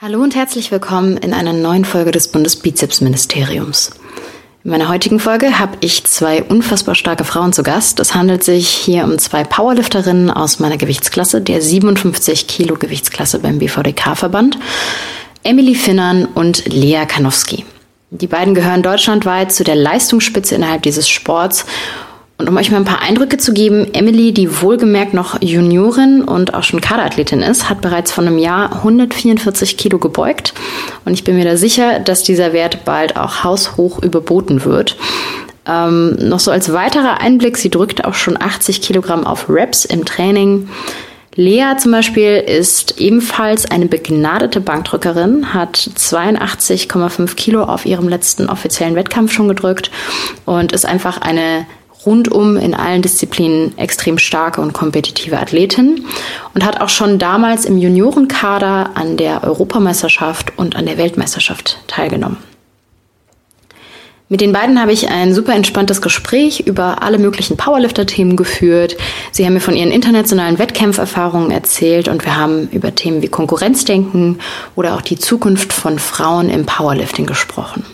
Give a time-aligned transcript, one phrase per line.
[0.00, 3.90] Hallo und herzlich willkommen in einer neuen Folge des Bundesbizepsministeriums.
[4.62, 7.98] In meiner heutigen Folge habe ich zwei unfassbar starke Frauen zu Gast.
[7.98, 13.58] Es handelt sich hier um zwei Powerlifterinnen aus meiner Gewichtsklasse, der 57 Kilo Gewichtsklasse beim
[13.58, 14.60] BVDK-Verband,
[15.42, 17.64] Emily Finnern und Lea Kanowski.
[18.10, 21.66] Die beiden gehören deutschlandweit zu der Leistungsspitze innerhalb dieses Sports
[22.38, 26.54] und um euch mal ein paar Eindrücke zu geben, Emily, die wohlgemerkt noch Juniorin und
[26.54, 30.54] auch schon Kaderathletin ist, hat bereits vor einem Jahr 144 Kilo gebeugt.
[31.04, 34.96] Und ich bin mir da sicher, dass dieser Wert bald auch haushoch überboten wird.
[35.66, 40.04] Ähm, noch so als weiterer Einblick, sie drückt auch schon 80 Kilogramm auf Reps im
[40.04, 40.68] Training.
[41.34, 48.94] Lea zum Beispiel ist ebenfalls eine begnadete Bankdrückerin, hat 82,5 Kilo auf ihrem letzten offiziellen
[48.94, 49.90] Wettkampf schon gedrückt
[50.46, 51.66] und ist einfach eine
[52.04, 56.04] rundum in allen Disziplinen extrem starke und kompetitive Athletin
[56.54, 62.38] und hat auch schon damals im Juniorenkader an der Europameisterschaft und an der Weltmeisterschaft teilgenommen.
[64.30, 68.98] Mit den beiden habe ich ein super entspanntes Gespräch über alle möglichen Powerlifter-Themen geführt.
[69.32, 74.40] Sie haben mir von ihren internationalen Wettkämpferfahrungen erzählt und wir haben über Themen wie Konkurrenzdenken
[74.76, 77.86] oder auch die Zukunft von Frauen im Powerlifting gesprochen.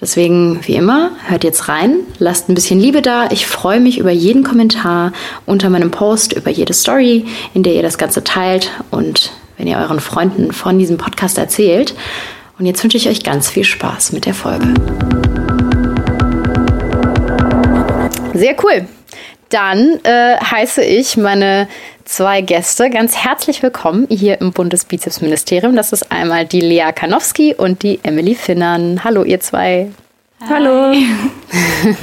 [0.00, 3.28] Deswegen, wie immer, hört jetzt rein, lasst ein bisschen Liebe da.
[3.32, 5.12] Ich freue mich über jeden Kommentar
[5.44, 9.76] unter meinem Post, über jede Story, in der ihr das Ganze teilt und wenn ihr
[9.76, 11.96] euren Freunden von diesem Podcast erzählt.
[12.60, 14.72] Und jetzt wünsche ich euch ganz viel Spaß mit der Folge.
[18.34, 18.86] Sehr cool.
[19.48, 21.66] Dann äh, heiße ich meine
[22.08, 25.76] zwei Gäste ganz herzlich willkommen hier im Bundesbizepsministerium.
[25.76, 29.04] Das ist einmal die Lea Kanowski und die Emily Finnern.
[29.04, 29.90] Hallo, ihr zwei.
[30.40, 30.94] Hallo.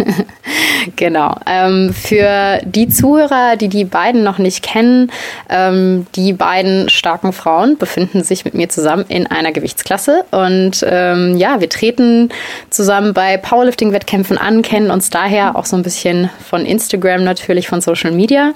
[0.98, 1.38] genau.
[1.46, 5.10] Ähm, für die Zuhörer, die die beiden noch nicht kennen,
[5.50, 10.26] ähm, die beiden starken Frauen befinden sich mit mir zusammen in einer Gewichtsklasse.
[10.32, 12.30] Und ähm, ja, wir treten
[12.70, 17.80] zusammen bei Powerlifting-Wettkämpfen an, kennen uns daher auch so ein bisschen von Instagram natürlich, von
[17.80, 18.52] Social Media.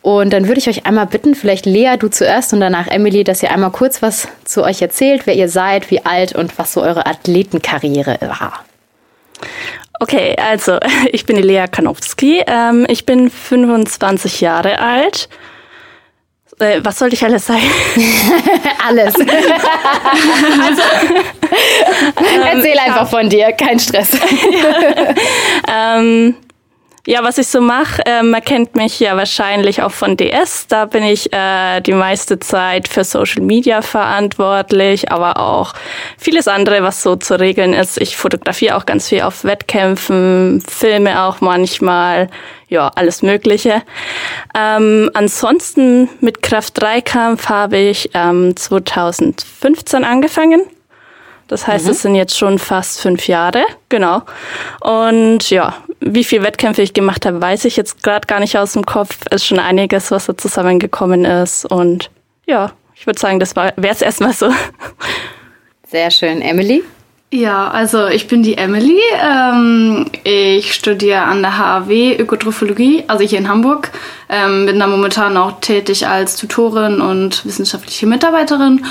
[0.00, 3.42] Und dann würde ich euch einmal bitten, vielleicht Lea, du zuerst und danach Emily, dass
[3.42, 6.80] ihr einmal kurz was zu euch erzählt, wer ihr seid, wie alt und was so
[6.80, 8.64] eure Athletenkarriere war.
[10.00, 10.78] Okay, also
[11.12, 12.42] ich bin Lea Kanowski.
[12.46, 15.28] Ähm, ich bin 25 Jahre alt.
[16.60, 17.62] Äh, was sollte ich alles sagen?
[18.86, 19.14] alles.
[19.14, 20.82] also,
[22.44, 24.10] Erzähl ähm, einfach von dir, kein Stress.
[24.12, 25.98] ja.
[25.98, 26.34] ähm,
[27.06, 30.66] ja, was ich so mache, äh, man kennt mich ja wahrscheinlich auch von DS.
[30.68, 35.74] Da bin ich äh, die meiste Zeit für Social Media verantwortlich, aber auch
[36.18, 38.00] vieles andere, was so zu regeln ist.
[38.00, 42.28] Ich fotografiere auch ganz viel auf Wettkämpfen, filme auch manchmal,
[42.68, 43.82] ja, alles Mögliche.
[44.54, 50.62] Ähm, ansonsten mit Kraft 3 Kampf habe ich ähm, 2015 angefangen.
[51.48, 51.90] Das heißt, mhm.
[51.90, 54.22] es sind jetzt schon fast fünf Jahre, genau.
[54.80, 58.72] Und ja, wie viele Wettkämpfe ich gemacht habe, weiß ich jetzt gerade gar nicht aus
[58.72, 59.18] dem Kopf.
[59.30, 61.64] Es Ist schon einiges, was da zusammengekommen ist.
[61.64, 62.10] Und
[62.46, 64.50] ja, ich würde sagen, das wäre es erstmal so.
[65.86, 66.42] Sehr schön.
[66.42, 66.82] Emily?
[67.30, 68.98] Ja, also ich bin die Emily.
[69.22, 73.90] Ähm, ich studiere an der HAW Ökotrophologie, also hier in Hamburg.
[74.30, 78.86] Ähm, bin da momentan auch tätig als Tutorin und wissenschaftliche Mitarbeiterin.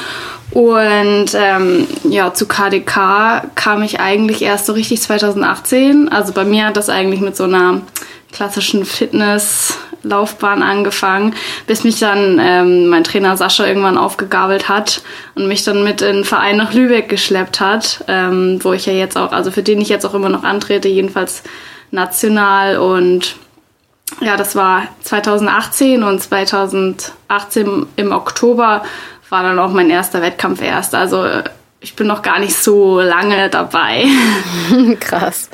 [0.51, 6.09] Und ähm, ja, zu KDK kam ich eigentlich erst so richtig 2018.
[6.09, 7.81] Also bei mir hat das eigentlich mit so einer
[8.31, 15.01] klassischen Fitness Laufbahn angefangen, bis mich dann ähm, mein Trainer Sascha irgendwann aufgegabelt hat
[15.35, 18.93] und mich dann mit in den Verein nach Lübeck geschleppt hat, ähm, wo ich ja
[18.93, 21.43] jetzt auch, also für den ich jetzt auch immer noch antrete, jedenfalls
[21.91, 23.35] national und
[24.21, 28.83] ja, das war 2018 und 2018 im Oktober
[29.29, 30.95] war dann auch mein erster Wettkampf erst.
[30.95, 31.25] Also
[31.81, 34.05] ich bin noch gar nicht so lange dabei.
[34.99, 35.49] Krass.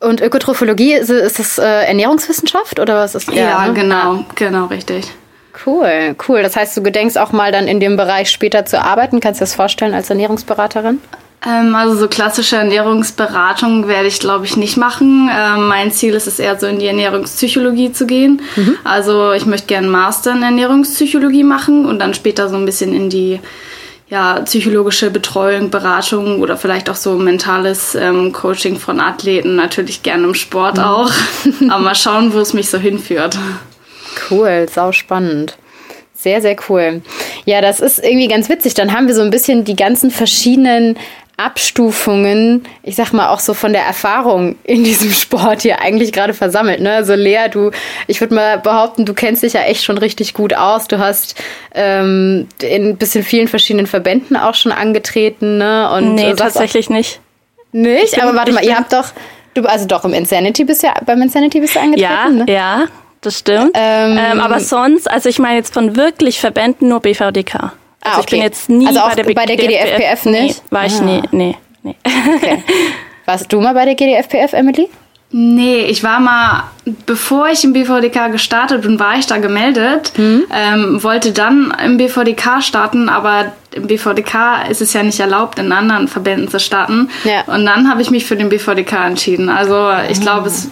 [0.00, 3.34] Und Ökotrophologie, ist, ist das äh, Ernährungswissenschaft oder was ist das?
[3.34, 3.74] Ja, ne?
[3.74, 5.06] genau, genau, richtig.
[5.64, 6.42] Cool, cool.
[6.42, 9.20] Das heißt, du gedenkst auch mal dann in dem Bereich später zu arbeiten.
[9.20, 11.00] Kannst du dir das vorstellen als Ernährungsberaterin?
[11.46, 15.30] Ähm, also so klassische Ernährungsberatung werde ich, glaube ich, nicht machen.
[15.34, 18.42] Ähm, mein Ziel ist es eher so in die Ernährungspsychologie zu gehen.
[18.56, 18.76] Mhm.
[18.84, 23.10] Also ich möchte gerne Master in Ernährungspsychologie machen und dann später so ein bisschen in
[23.10, 23.40] die
[24.08, 30.24] ja, psychologische Betreuung, Beratung oder vielleicht auch so mentales ähm, Coaching von Athleten, natürlich gerne
[30.24, 30.84] im Sport mhm.
[30.84, 31.10] auch.
[31.68, 33.36] Aber mal schauen, wo es mich so hinführt.
[34.30, 35.56] Cool, sau spannend.
[36.14, 37.02] Sehr, sehr cool.
[37.44, 38.74] Ja, das ist irgendwie ganz witzig.
[38.74, 40.96] Dann haben wir so ein bisschen die ganzen verschiedenen
[41.38, 46.32] Abstufungen, ich sag mal auch so von der Erfahrung in diesem Sport hier eigentlich gerade
[46.32, 46.80] versammelt.
[46.80, 46.92] Ne?
[46.94, 47.72] Also Lea, du,
[48.06, 50.88] ich würde mal behaupten, du kennst dich ja echt schon richtig gut aus.
[50.88, 51.34] Du hast
[51.74, 55.58] ähm, in ein bisschen vielen verschiedenen Verbänden auch schon angetreten.
[55.58, 55.90] Ne?
[55.90, 57.20] Und nee, tatsächlich nicht.
[57.72, 58.22] Nicht?
[58.22, 59.12] Aber warte mal, ihr habt doch,
[59.52, 62.44] du, also doch im Insanity bist ja, beim Insanity bist du angetreten, ja, ne?
[62.48, 62.84] Ja,
[63.20, 63.72] das stimmt.
[63.74, 67.72] Ähm, ähm, aber sonst, also ich meine jetzt von wirklich Verbänden nur BVDK.
[68.06, 68.20] Also ah, okay.
[68.20, 70.62] ich bin jetzt nie also bei der, bei der GDFPF nicht?
[70.62, 71.04] Nee, war ich ah.
[71.04, 71.96] nie, nee, nee.
[72.36, 72.62] Okay.
[73.24, 74.88] Warst du mal bei der GDFPF, Emily?
[75.32, 76.64] Nee, ich war mal,
[77.04, 80.12] bevor ich im BVDK gestartet bin, war ich da gemeldet.
[80.16, 80.44] Mhm.
[80.54, 85.72] Ähm, wollte dann im BVDK starten, aber im BVDK ist es ja nicht erlaubt, in
[85.72, 87.10] anderen Verbänden zu starten.
[87.24, 87.42] Ja.
[87.52, 89.48] Und dann habe ich mich für den BVDK entschieden.
[89.48, 90.70] Also ich glaube, es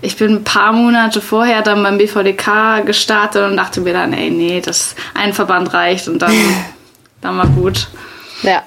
[0.00, 4.30] ich bin ein paar Monate vorher dann beim BVDK gestartet und dachte mir dann, ey,
[4.30, 6.32] nee, das ein Verband reicht und dann,
[7.20, 7.88] dann war gut.
[8.42, 8.62] Ja,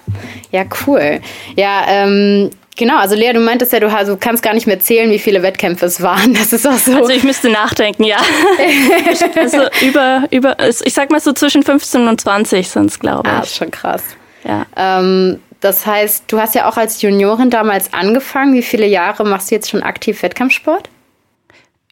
[0.51, 1.21] ja, cool.
[1.55, 5.09] Ja, ähm, genau, also Lea, du meintest ja, du also kannst gar nicht mehr zählen,
[5.11, 6.33] wie viele Wettkämpfe es waren.
[6.41, 6.95] Das ist auch so.
[6.95, 8.17] Also ich müsste nachdenken, ja.
[9.35, 13.33] also über, über, ich sag mal so zwischen 15 und 20 sind es, glaube ich.
[13.33, 14.03] Ah, ist schon krass.
[14.43, 14.65] Ja.
[14.75, 18.53] Ähm, das heißt, du hast ja auch als Juniorin damals angefangen.
[18.53, 20.89] Wie viele Jahre machst du jetzt schon aktiv Wettkampfsport?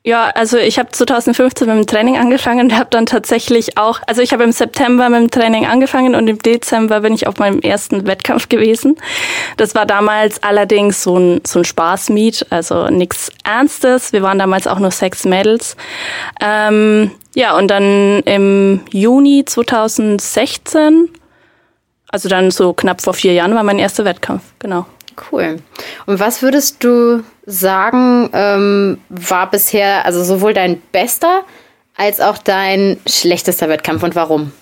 [0.01, 4.21] Ja, also ich habe 2015 mit dem Training angefangen und habe dann tatsächlich auch, also
[4.21, 7.59] ich habe im September mit dem Training angefangen und im Dezember bin ich auf meinem
[7.59, 8.95] ersten Wettkampf gewesen.
[9.57, 14.13] Das war damals allerdings so ein, so ein Spaßmeet, also nichts Ernstes.
[14.13, 15.75] Wir waren damals auch nur sechs Mädels.
[16.41, 21.09] Ähm, ja, und dann im Juni 2016
[22.11, 24.85] also dann so knapp vor vier Jahren war mein erster Wettkampf, genau.
[25.31, 25.57] Cool.
[26.05, 31.41] Und was würdest du sagen, ähm, war bisher also sowohl dein bester
[31.95, 34.53] als auch dein schlechtester Wettkampf und warum?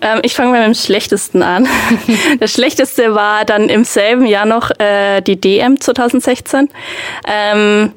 [0.00, 1.68] Ähm, ich fange mal mit dem schlechtesten an.
[2.40, 6.70] das schlechteste war dann im selben Jahr noch äh, die DM 2016.
[7.26, 7.92] Ähm,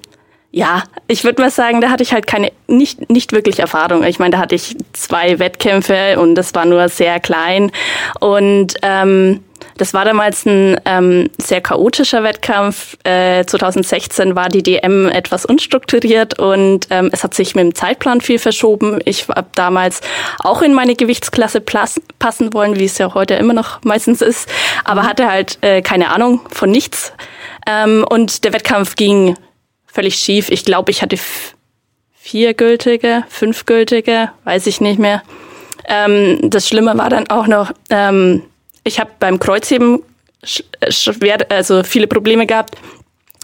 [0.51, 4.03] ja, ich würde mal sagen, da hatte ich halt keine, nicht, nicht wirklich Erfahrung.
[4.03, 7.71] Ich meine, da hatte ich zwei Wettkämpfe und das war nur sehr klein.
[8.19, 9.43] Und ähm,
[9.77, 12.97] das war damals ein ähm, sehr chaotischer Wettkampf.
[13.03, 18.21] Äh, 2016 war die DM etwas unstrukturiert und ähm, es hat sich mit dem Zeitplan
[18.21, 18.99] viel verschoben.
[19.05, 20.01] Ich habe damals
[20.39, 24.49] auch in meine Gewichtsklasse passen wollen, wie es ja heute immer noch meistens ist,
[24.83, 25.07] aber mhm.
[25.07, 27.13] hatte halt äh, keine Ahnung von nichts.
[27.67, 29.35] Ähm, und der Wettkampf ging
[29.87, 30.49] völlig schief.
[30.49, 31.17] Ich glaube, ich hatte
[32.13, 35.23] vier gültige, fünf gültige, weiß ich nicht mehr.
[35.87, 38.43] Ähm, das Schlimme war dann auch noch, ähm,
[38.83, 40.03] ich habe beim Kreuzheben
[40.43, 42.75] schwer, also viele Probleme gehabt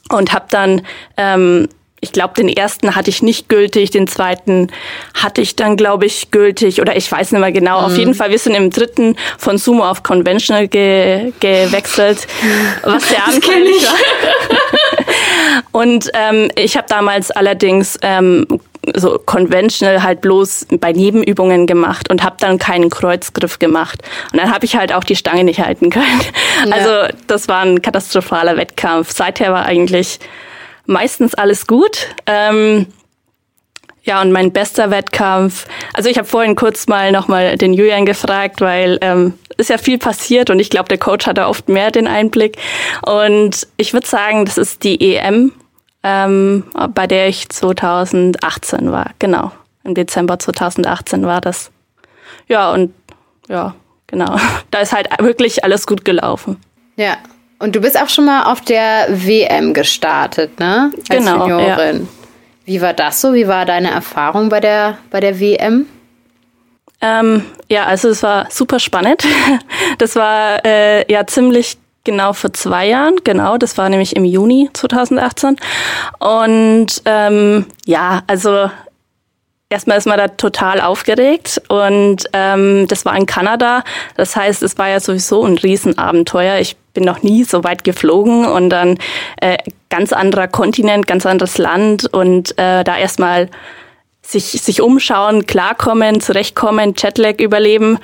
[0.09, 0.85] und habe dann
[1.17, 1.69] ähm,
[2.03, 4.69] ich glaube, den ersten hatte ich nicht gültig, den zweiten
[5.13, 7.79] hatte ich dann, glaube ich, gültig oder ich weiß nicht mehr genau.
[7.79, 7.85] Mhm.
[7.85, 12.27] Auf jeden Fall, wir sind im dritten von Sumo auf Conventional ge gewechselt,
[12.83, 14.57] was sehr anfällig war.
[15.73, 18.45] Und ähm, ich habe damals allerdings ähm,
[18.95, 24.01] so conventional halt bloß bei Nebenübungen gemacht und habe dann keinen Kreuzgriff gemacht.
[24.31, 26.21] Und dann habe ich halt auch die Stange nicht halten können.
[26.65, 26.75] Ja.
[26.75, 29.11] Also das war ein katastrophaler Wettkampf.
[29.11, 30.19] Seither war eigentlich
[30.85, 32.07] meistens alles gut.
[32.25, 32.87] Ähm,
[34.03, 38.59] ja, und mein bester Wettkampf, also ich habe vorhin kurz mal nochmal den Julian gefragt,
[38.59, 41.89] weil ähm, ist ja viel passiert und ich glaube, der Coach hat da oft mehr
[41.89, 42.57] den Einblick.
[43.01, 45.53] Und ich würde sagen, das ist die EM,
[46.03, 46.63] ähm,
[46.93, 49.11] bei der ich 2018 war.
[49.19, 49.51] Genau,
[49.83, 51.71] im Dezember 2018 war das.
[52.47, 52.93] Ja, und
[53.47, 53.75] ja,
[54.07, 54.35] genau,
[54.71, 56.61] da ist halt wirklich alles gut gelaufen.
[56.95, 57.17] Ja,
[57.59, 60.91] und du bist auch schon mal auf der WM gestartet, ne?
[61.09, 61.47] Als genau.
[61.47, 62.01] Juniorin.
[62.01, 62.07] Ja.
[62.65, 63.33] Wie war das so?
[63.33, 65.85] Wie war deine Erfahrung bei der, bei der WM?
[67.01, 69.23] Ähm, ja, also es war super spannend.
[69.97, 74.69] Das war äh, ja ziemlich genau vor zwei Jahren, genau, das war nämlich im Juni
[74.73, 75.57] 2018.
[76.19, 78.69] Und ähm, ja, also
[79.73, 83.83] Erstmal ist man da total aufgeregt und ähm, das war in Kanada.
[84.15, 86.59] Das heißt, es war ja sowieso ein Riesenabenteuer.
[86.59, 88.99] Ich bin noch nie so weit geflogen und dann
[89.41, 89.57] äh,
[89.89, 93.49] ganz anderer Kontinent, ganz anderes Land und äh, da erstmal
[94.33, 97.99] sich, sich umschauen, klarkommen, zurechtkommen, Jetlag überleben.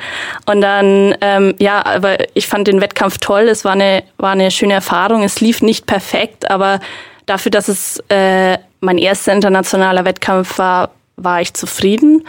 [0.45, 3.43] Und dann, ähm, ja, aber ich fand den Wettkampf toll.
[3.50, 5.24] Es war eine, war eine schöne Erfahrung.
[5.24, 6.79] Es lief nicht perfekt, aber
[7.25, 12.25] dafür, dass es äh, mein erster internationaler Wettkampf war, war ich zufrieden.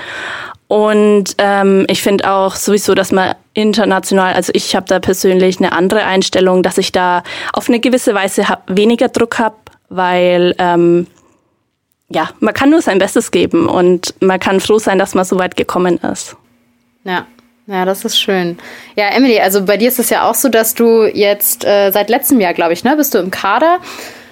[0.67, 5.73] Und ähm, ich finde auch sowieso, dass man international, also ich habe da persönlich eine
[5.73, 9.57] andere Einstellung, dass ich da auf eine gewisse Weise hab, weniger Druck habe,
[9.89, 11.07] weil ähm,
[12.11, 15.39] ja, man kann nur sein Bestes geben und man kann froh sein, dass man so
[15.39, 16.37] weit gekommen ist.
[17.05, 17.27] Ja,
[17.67, 18.59] Ja, das ist schön.
[18.97, 22.11] Ja, Emily, also bei dir ist es ja auch so, dass du jetzt äh, seit
[22.11, 23.79] letztem Jahr, glaube ich, ne, bist du im Kader.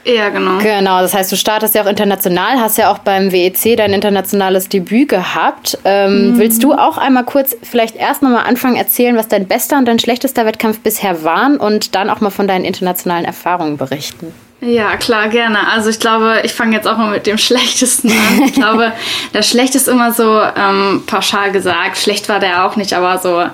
[0.05, 0.59] Ja, genau.
[0.59, 4.69] Genau, das heißt, du startest ja auch international, hast ja auch beim WEC dein internationales
[4.69, 5.79] Debüt gehabt.
[5.85, 6.39] Ähm, mhm.
[6.39, 9.99] Willst du auch einmal kurz vielleicht erst nochmal anfangen, erzählen, was dein bester und dein
[9.99, 14.33] schlechtester Wettkampf bisher waren und dann auch mal von deinen internationalen Erfahrungen berichten?
[14.61, 15.69] Ja, klar, gerne.
[15.69, 18.43] Also ich glaube, ich fange jetzt auch mal mit dem Schlechtesten an.
[18.45, 18.93] Ich glaube,
[19.33, 21.97] das Schlechteste ist immer so ähm, pauschal gesagt.
[21.97, 23.45] Schlecht war der auch nicht, aber so,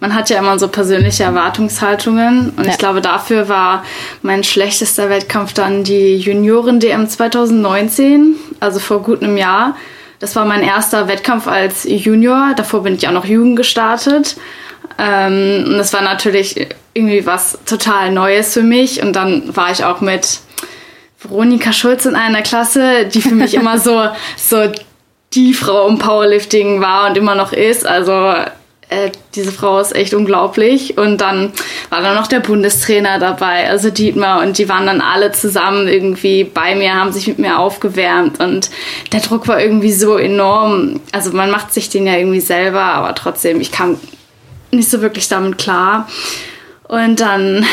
[0.00, 2.50] man hat ja immer so persönliche Erwartungshaltungen.
[2.56, 2.70] Und ja.
[2.70, 3.84] ich glaube, dafür war
[4.22, 9.76] mein schlechtester Wettkampf dann die Junioren-DM 2019, also vor gut einem Jahr.
[10.18, 12.54] Das war mein erster Wettkampf als Junior.
[12.56, 14.36] Davor bin ich auch noch Jugend gestartet.
[14.96, 19.02] Ähm, und das war natürlich irgendwie was total Neues für mich.
[19.02, 20.40] Und dann war ich auch mit
[21.28, 24.70] Veronika Schulz in einer Klasse, die für mich immer so, so
[25.32, 27.86] die Frau im Powerlifting war und immer noch ist.
[27.86, 28.34] Also
[28.88, 30.96] äh, diese Frau ist echt unglaublich.
[30.98, 31.52] Und dann
[31.90, 36.44] war da noch der Bundestrainer dabei, also Dietmar, und die waren dann alle zusammen irgendwie
[36.44, 38.70] bei mir, haben sich mit mir aufgewärmt und
[39.12, 41.00] der Druck war irgendwie so enorm.
[41.12, 43.98] Also man macht sich den ja irgendwie selber, aber trotzdem, ich kam
[44.70, 46.08] nicht so wirklich damit klar.
[46.86, 47.64] Und dann,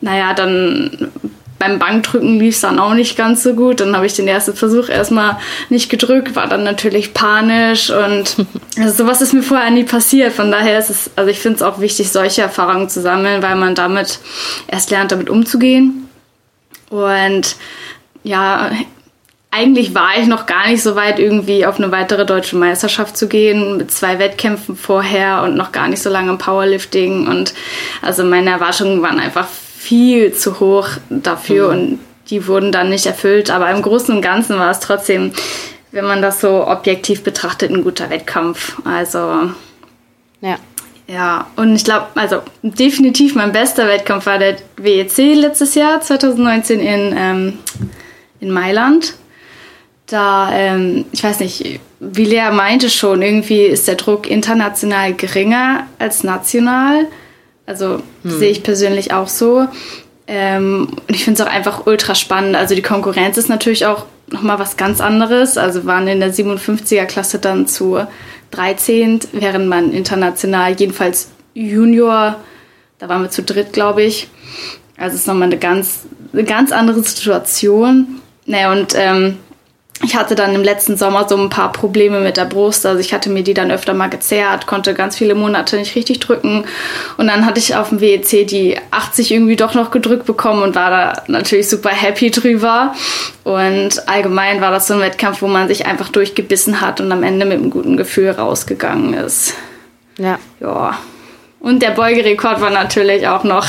[0.00, 1.12] naja, dann
[1.62, 3.78] beim Bankdrücken lief es dann auch nicht ganz so gut.
[3.78, 5.38] Dann habe ich den ersten Versuch erstmal
[5.68, 8.34] nicht gedrückt, war dann natürlich panisch und
[8.78, 10.32] also sowas ist mir vorher nie passiert.
[10.32, 13.54] Von daher ist es, also ich finde es auch wichtig, solche Erfahrungen zu sammeln, weil
[13.54, 14.18] man damit
[14.66, 16.08] erst lernt, damit umzugehen.
[16.90, 17.54] Und
[18.24, 18.72] ja,
[19.52, 23.28] eigentlich war ich noch gar nicht so weit, irgendwie auf eine weitere deutsche Meisterschaft zu
[23.28, 27.28] gehen, mit zwei Wettkämpfen vorher und noch gar nicht so lange im Powerlifting.
[27.28, 27.54] Und
[28.00, 29.46] also meine Erwartungen waren einfach
[29.82, 31.78] viel zu hoch dafür mhm.
[31.78, 31.98] und
[32.30, 33.50] die wurden dann nicht erfüllt.
[33.50, 35.32] Aber im Großen und Ganzen war es trotzdem,
[35.90, 38.80] wenn man das so objektiv betrachtet, ein guter Wettkampf.
[38.84, 39.50] Also
[40.40, 40.56] ja.
[41.08, 46.78] Ja, und ich glaube, also definitiv mein bester Wettkampf war der WEC letztes Jahr, 2019
[46.78, 47.58] in, ähm,
[48.40, 49.14] in Mailand.
[50.06, 55.86] Da, ähm, ich weiß nicht, wie Lea meinte schon, irgendwie ist der Druck international geringer
[55.98, 57.08] als national.
[57.72, 58.38] Also hm.
[58.38, 59.66] sehe ich persönlich auch so.
[60.26, 62.54] Ähm, und ich finde es auch einfach ultra spannend.
[62.54, 65.56] Also die Konkurrenz ist natürlich auch nochmal was ganz anderes.
[65.56, 68.06] Also waren in der 57er Klasse dann zu
[68.50, 72.36] 13, während man international jedenfalls Junior,
[72.98, 74.28] da waren wir zu dritt, glaube ich.
[74.98, 76.00] Also es ist nochmal eine ganz,
[76.34, 78.20] eine ganz andere Situation.
[78.44, 79.38] Naja, und ähm,
[80.04, 82.84] ich hatte dann im letzten Sommer so ein paar Probleme mit der Brust.
[82.84, 86.18] Also ich hatte mir die dann öfter mal gezerrt, konnte ganz viele Monate nicht richtig
[86.20, 86.64] drücken.
[87.16, 90.74] Und dann hatte ich auf dem WEC die 80 irgendwie doch noch gedrückt bekommen und
[90.74, 92.94] war da natürlich super happy drüber.
[93.44, 97.22] Und allgemein war das so ein Wettkampf, wo man sich einfach durchgebissen hat und am
[97.22, 99.54] Ende mit einem guten Gefühl rausgegangen ist.
[100.18, 100.38] Ja.
[100.60, 100.98] Ja.
[101.60, 103.66] Und der Beugerekord war natürlich auch noch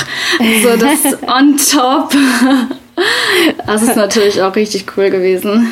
[0.63, 2.11] so das on top.
[3.67, 5.71] Das ist natürlich auch richtig cool gewesen.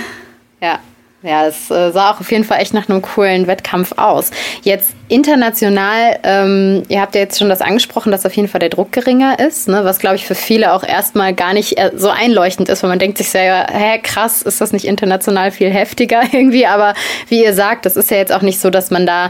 [0.61, 0.79] Ja.
[1.23, 4.31] Ja, es äh, sah auch auf jeden Fall echt nach einem coolen Wettkampf aus.
[4.63, 8.69] Jetzt international, ähm, ihr habt ja jetzt schon das angesprochen, dass auf jeden Fall der
[8.69, 9.85] Druck geringer ist, ne?
[9.85, 12.97] was glaube ich für viele auch erstmal gar nicht äh, so einleuchtend ist, weil man
[12.97, 16.65] denkt sich selber, hä, krass, ist das nicht international viel heftiger irgendwie?
[16.65, 16.95] Aber
[17.27, 19.29] wie ihr sagt, das ist ja jetzt auch nicht so, dass man da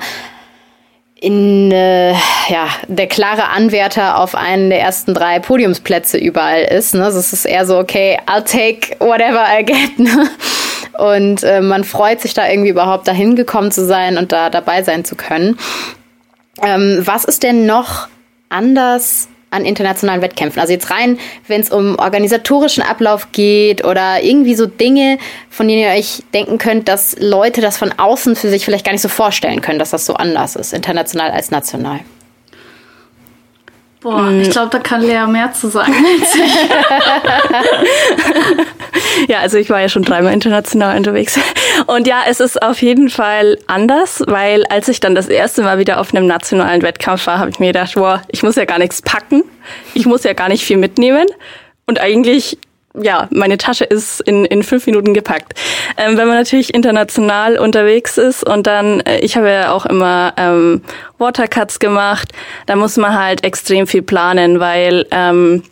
[1.21, 6.95] in äh, ja der klare Anwärter auf einen der ersten drei Podiumsplätze überall ist.
[6.95, 7.03] Ne?
[7.03, 9.99] Also es ist eher so, okay, I'll take whatever I get.
[9.99, 10.29] Ne?
[10.97, 14.83] Und äh, man freut sich da irgendwie überhaupt dahin gekommen zu sein und da dabei
[14.83, 15.57] sein zu können.
[16.61, 18.07] Ähm, was ist denn noch
[18.49, 20.61] anders an internationalen Wettkämpfen?
[20.61, 21.17] Also jetzt rein,
[21.47, 25.17] wenn es um organisatorischen Ablauf geht oder irgendwie so Dinge,
[25.49, 28.91] von denen ihr euch denken könnt, dass Leute das von außen für sich vielleicht gar
[28.91, 32.01] nicht so vorstellen können, dass das so anders ist, international als national.
[34.01, 34.51] Boah, ich mm.
[34.51, 35.93] glaube, da kann Lea mehr zu sagen.
[39.27, 41.39] ja, also ich war ja schon dreimal international unterwegs.
[41.85, 45.77] Und ja, es ist auf jeden Fall anders, weil als ich dann das erste Mal
[45.77, 48.79] wieder auf einem nationalen Wettkampf war, habe ich mir gedacht, boah, ich muss ja gar
[48.79, 49.43] nichts packen.
[49.93, 51.27] Ich muss ja gar nicht viel mitnehmen.
[51.85, 52.57] Und eigentlich
[52.93, 55.53] ja, meine Tasche ist in, in fünf Minuten gepackt.
[55.97, 60.33] Ähm, wenn man natürlich international unterwegs ist und dann, äh, ich habe ja auch immer
[60.37, 60.81] ähm,
[61.17, 62.31] Watercuts gemacht,
[62.65, 65.63] da muss man halt extrem viel planen, weil ähm,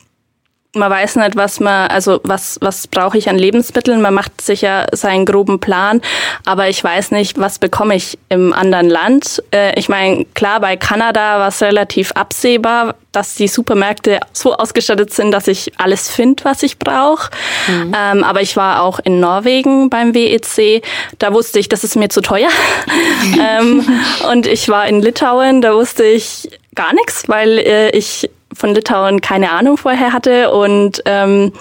[0.76, 4.02] man weiß nicht, was man, also was, was brauche ich an Lebensmitteln.
[4.02, 6.02] Man macht sich ja seinen groben Plan,
[6.46, 9.42] aber ich weiß nicht, was bekomme ich im anderen Land.
[9.52, 15.12] Äh, ich meine, klar, bei Kanada war es relativ absehbar, dass die Supermärkte so ausgestattet
[15.12, 17.32] sind, dass ich alles finde, was ich brauche.
[17.68, 17.96] Mhm.
[17.98, 20.84] Ähm, aber ich war auch in Norwegen beim WEC.
[21.18, 22.50] Da wusste ich, das ist mir zu teuer.
[23.42, 23.84] ähm,
[24.32, 29.22] und ich war in Litauen, da wusste ich gar nichts, weil äh, ich von Litauen
[29.22, 31.54] keine Ahnung vorher hatte und ähm,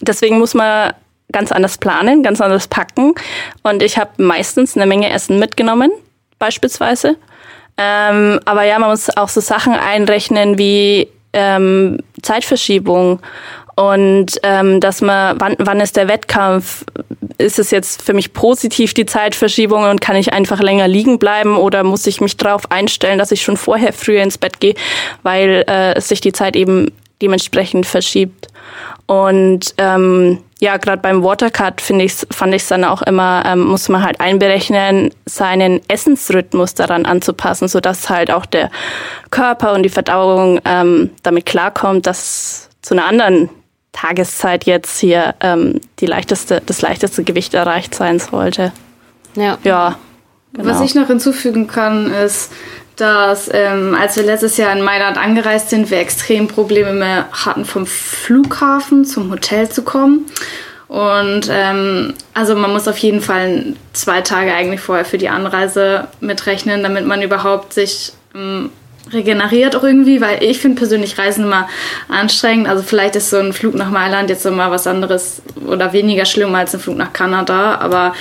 [0.00, 0.92] deswegen muss man
[1.32, 3.14] ganz anders planen, ganz anders packen.
[3.62, 5.90] Und ich habe meistens eine Menge Essen mitgenommen,
[6.38, 7.16] beispielsweise.
[7.76, 13.20] Ähm, aber ja, man muss auch so Sachen einrechnen wie ähm, Zeitverschiebung
[13.74, 16.84] und ähm, dass man, wann, wann ist der Wettkampf?
[17.38, 21.56] Ist es jetzt für mich positiv die Zeitverschiebung und kann ich einfach länger liegen bleiben
[21.56, 24.74] oder muss ich mich darauf einstellen, dass ich schon vorher früher ins Bett gehe,
[25.22, 28.48] weil äh, sich die Zeit eben dementsprechend verschiebt.
[29.06, 33.60] Und ähm, ja, gerade beim Watercut finde ich fand ich es dann auch immer, ähm,
[33.60, 38.70] muss man halt einberechnen, seinen Essensrhythmus daran anzupassen, sodass halt auch der
[39.30, 43.50] Körper und die Verdauung ähm, damit klarkommt, dass zu einer anderen
[43.96, 48.72] Tageszeit jetzt hier ähm, die leichteste, das leichteste Gewicht erreicht sein sollte.
[49.34, 49.58] Ja.
[49.64, 49.98] Ja.
[50.52, 50.68] Genau.
[50.68, 52.52] Was ich noch hinzufügen kann, ist,
[52.96, 57.64] dass ähm, als wir letztes Jahr in Mailand angereist sind, wir extrem Probleme mehr hatten,
[57.64, 60.26] vom Flughafen zum Hotel zu kommen.
[60.88, 66.08] Und ähm, also man muss auf jeden Fall zwei Tage eigentlich vorher für die Anreise
[66.20, 68.70] mitrechnen, damit man überhaupt sich ähm,
[69.12, 71.68] regeneriert auch irgendwie, weil ich finde persönlich Reisen immer
[72.08, 72.68] anstrengend.
[72.68, 76.54] Also vielleicht ist so ein Flug nach Mailand jetzt immer was anderes oder weniger schlimm
[76.54, 78.14] als ein Flug nach Kanada, aber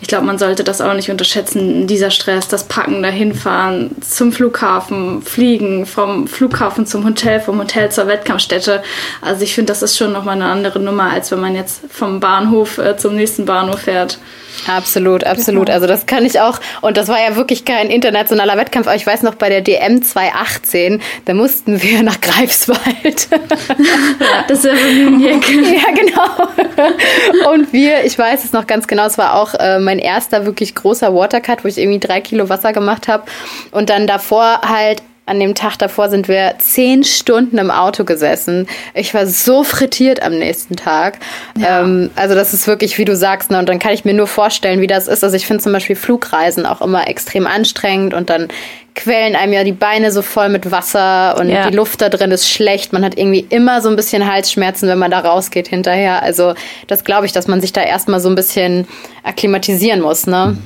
[0.00, 1.86] ich glaube, man sollte das auch nicht unterschätzen.
[1.86, 7.90] Dieser Stress, das Packen, dahin fahren, zum Flughafen, fliegen, vom Flughafen zum Hotel, vom Hotel
[7.90, 8.82] zur Wettkampfstätte.
[9.20, 12.20] Also ich finde, das ist schon nochmal eine andere Nummer, als wenn man jetzt vom
[12.20, 14.18] Bahnhof äh, zum nächsten Bahnhof fährt.
[14.66, 15.66] Absolut, absolut.
[15.66, 15.74] Genau.
[15.74, 16.60] Also das kann ich auch.
[16.80, 18.86] Und das war ja wirklich kein internationaler Wettkampf.
[18.86, 23.28] Aber ich weiß noch, bei der DM 2018, da mussten wir nach Greifswald.
[23.30, 27.50] Ja, das ist ja Ja, genau.
[27.52, 30.74] Und wir, ich weiß es noch ganz genau, es war auch äh, mein erster wirklich
[30.74, 33.24] großer Watercut, wo ich irgendwie drei Kilo Wasser gemacht habe.
[33.70, 38.66] Und dann davor halt an dem Tag davor sind wir zehn Stunden im Auto gesessen.
[38.92, 41.18] Ich war so frittiert am nächsten Tag.
[41.56, 41.82] Ja.
[41.82, 43.58] Ähm, also das ist wirklich, wie du sagst, ne?
[43.58, 45.22] und dann kann ich mir nur vorstellen, wie das ist.
[45.22, 48.48] Also ich finde zum Beispiel Flugreisen auch immer extrem anstrengend und dann
[48.96, 51.70] quellen einem ja die Beine so voll mit Wasser und ja.
[51.70, 52.92] die Luft da drin ist schlecht.
[52.92, 56.22] Man hat irgendwie immer so ein bisschen Halsschmerzen, wenn man da rausgeht hinterher.
[56.22, 56.54] Also
[56.88, 58.88] das glaube ich, dass man sich da erstmal so ein bisschen
[59.22, 60.58] akklimatisieren muss, ne?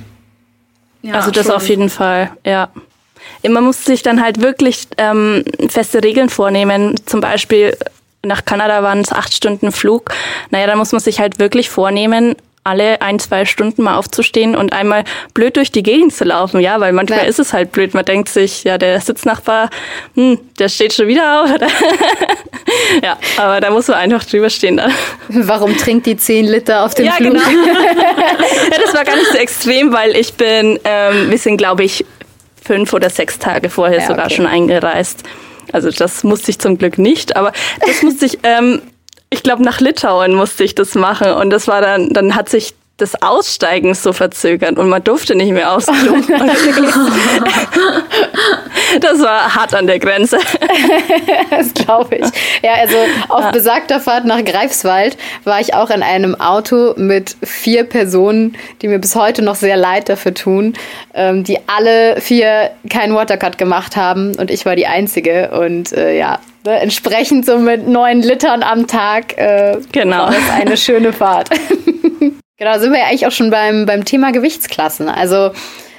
[1.03, 1.55] Ja, also das schon.
[1.55, 2.71] auf jeden Fall, ja
[3.49, 6.95] man muss sich dann halt wirklich ähm, feste Regeln vornehmen.
[7.07, 7.77] Zum Beispiel
[8.23, 10.11] nach Kanada waren es acht Stunden Flug.
[10.51, 12.35] Naja, da muss man sich halt wirklich vornehmen,
[12.67, 16.81] alle ein, zwei Stunden mal aufzustehen und einmal blöd durch die Gegend zu laufen, ja,
[16.81, 17.25] weil manchmal ja.
[17.27, 17.95] ist es halt blöd.
[17.95, 19.71] Man denkt sich, ja, der Sitznachbar,
[20.15, 21.51] hm, der steht schon wieder auf.
[23.03, 24.79] ja, aber da muss man einfach drüber stehen.
[24.79, 24.93] Dann.
[25.29, 27.35] Warum trinkt die zehn Liter auf dem ja, Flug?
[27.35, 27.45] Genau.
[28.71, 32.05] ja, das war gar nicht so extrem, weil ich bin, ähm, wir sind, glaube ich,
[32.67, 34.35] fünf oder sechs Tage vorher ja, sogar okay.
[34.35, 35.23] schon eingereist.
[35.73, 37.53] Also das musste ich zum Glück nicht, aber
[37.85, 38.83] das musste ich, ähm,
[39.31, 42.75] ich glaube nach Litauen musste ich das machen und das war dann, dann hat sich
[43.01, 46.15] des Aussteigens so verzögert und man durfte nicht mehr aufs Klo.
[49.01, 50.39] das war hart an der Grenze.
[51.51, 52.27] das glaube ich.
[52.63, 52.97] Ja, also
[53.29, 53.51] auf ja.
[53.51, 58.99] besagter Fahrt nach Greifswald war ich auch in einem Auto mit vier Personen, die mir
[58.99, 60.73] bis heute noch sehr leid dafür tun,
[61.13, 66.17] ähm, die alle vier keinen Watercut gemacht haben und ich war die Einzige und äh,
[66.17, 70.25] ja, ne, entsprechend so mit neun Litern am Tag äh, genau.
[70.25, 71.51] war das eine schöne Fahrt.
[72.59, 75.09] Genau, sind wir ja eigentlich auch schon beim, beim Thema Gewichtsklassen.
[75.09, 75.53] Also,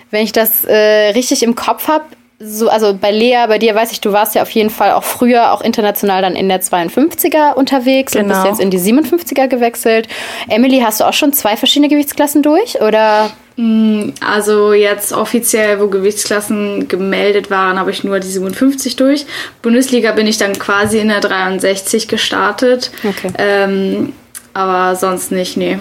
[0.10, 2.06] wenn ich das äh, richtig im Kopf habe,
[2.40, 5.04] so, also bei Lea, bei dir weiß ich, du warst ja auf jeden Fall auch
[5.04, 8.24] früher auch international dann in der 52er unterwegs genau.
[8.24, 8.52] und bist genau.
[8.52, 10.08] jetzt in die 57er gewechselt.
[10.48, 13.32] Emily, hast du auch schon zwei verschiedene Gewichtsklassen durch oder?
[13.56, 19.26] Mm, also jetzt offiziell, wo Gewichtsklassen gemeldet waren, habe ich nur die 57 durch.
[19.64, 22.92] Bundesliga bin ich dann quasi in der 63 gestartet.
[23.04, 23.32] Okay.
[23.40, 24.14] Ähm,
[24.54, 25.80] aber sonst nicht, nee.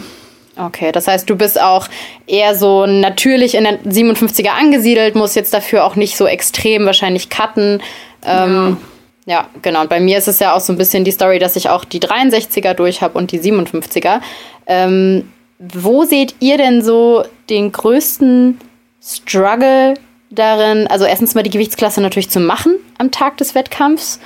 [0.59, 1.89] Okay, das heißt, du bist auch
[2.27, 7.29] eher so natürlich in der 57er angesiedelt, musst jetzt dafür auch nicht so extrem wahrscheinlich
[7.29, 7.83] cutten.
[8.25, 8.79] Ähm,
[9.27, 9.41] ja.
[9.41, 9.83] ja, genau.
[9.83, 11.85] Und bei mir ist es ja auch so ein bisschen die Story, dass ich auch
[11.85, 14.21] die 63er durch habe und die 57er.
[14.67, 18.59] Ähm, wo seht ihr denn so den größten
[19.03, 19.95] Struggle
[20.31, 24.21] darin, also erstens mal die Gewichtsklasse natürlich zu machen am Tag des Wettkampfs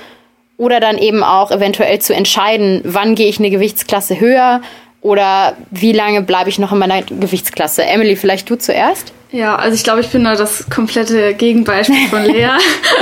[0.57, 4.61] Oder dann eben auch eventuell zu entscheiden, wann gehe ich eine Gewichtsklasse höher
[5.01, 7.83] oder wie lange bleibe ich noch in meiner Gewichtsklasse.
[7.83, 9.13] Emily, vielleicht du zuerst?
[9.31, 12.49] Ja, also ich glaube, ich bin da das komplette Gegenbeispiel von Lea.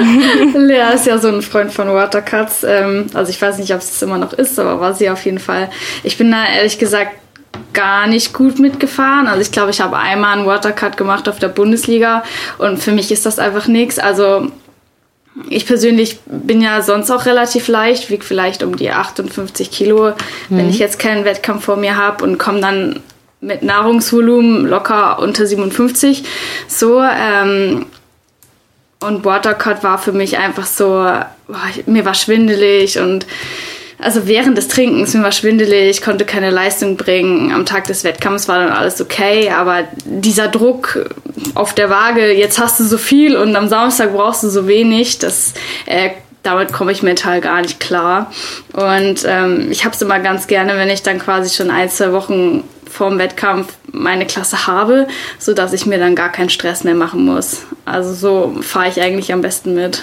[0.54, 2.64] Lea ist ja so ein Freund von Watercuts.
[2.64, 5.40] Ähm, also ich weiß nicht, ob es immer noch ist, aber war sie auf jeden
[5.40, 5.70] Fall.
[6.04, 7.14] Ich bin da ehrlich gesagt
[7.74, 9.28] gar nicht gut mitgefahren.
[9.28, 12.24] Also ich glaube, ich habe einmal einen Watercut gemacht auf der Bundesliga
[12.60, 13.98] und für mich ist das einfach nichts.
[13.98, 14.52] Also
[15.48, 20.14] ich persönlich bin ja sonst auch relativ leicht, wiege vielleicht um die 58 Kilo, mhm.
[20.50, 23.00] wenn ich jetzt keinen Wettkampf vor mir habe und komme dann
[23.42, 26.24] mit Nahrungsvolumen locker unter 57.
[26.68, 27.86] So, ähm,
[29.02, 33.26] und Watercut war für mich einfach so, boah, mir war schwindelig und
[34.00, 37.52] also während des Trinkens, mir war schwindelig, konnte keine Leistung bringen.
[37.52, 41.06] Am Tag des Wettkampfs war dann alles okay, aber dieser Druck
[41.54, 45.20] auf der Waage, jetzt hast du so viel und am Samstag brauchst du so wenig,
[45.20, 45.54] das
[45.86, 46.12] äh,
[46.44, 48.32] damit komme ich mental gar nicht klar.
[48.74, 52.14] Und ähm, ich habe es immer ganz gerne, wenn ich dann quasi schon ein, zwei
[52.14, 55.08] Wochen vorm Wettkampf meine Klasse habe,
[55.38, 57.64] sodass ich mir dann gar keinen Stress mehr machen muss.
[57.86, 60.02] Also so fahre ich eigentlich am besten mit.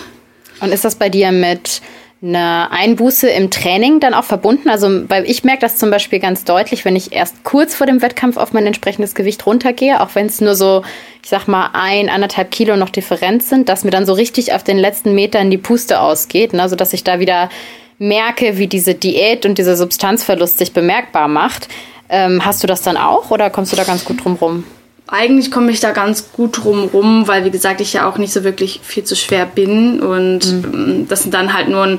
[0.61, 1.81] Und ist das bei dir mit
[2.23, 4.69] einer Einbuße im Training dann auch verbunden?
[4.69, 8.03] Also, weil ich merke das zum Beispiel ganz deutlich, wenn ich erst kurz vor dem
[8.03, 10.83] Wettkampf auf mein entsprechendes Gewicht runtergehe, auch wenn es nur so,
[11.23, 14.65] ich sag mal, ein, anderthalb Kilo noch Differenz sind, dass mir dann so richtig auf
[14.65, 16.63] den letzten Metern die Puste ausgeht, ne?
[16.63, 17.51] also dass ich da wieder
[17.99, 21.69] merke, wie diese Diät und dieser Substanzverlust sich bemerkbar macht.
[22.09, 24.65] Ähm, hast du das dann auch oder kommst du da ganz gut drum rum?
[25.09, 28.33] Eigentlich komme ich da ganz gut drum rum, weil wie gesagt, ich ja auch nicht
[28.33, 30.57] so wirklich viel zu schwer bin und mhm.
[30.66, 31.99] Ähm, das sind dann halt nur ein,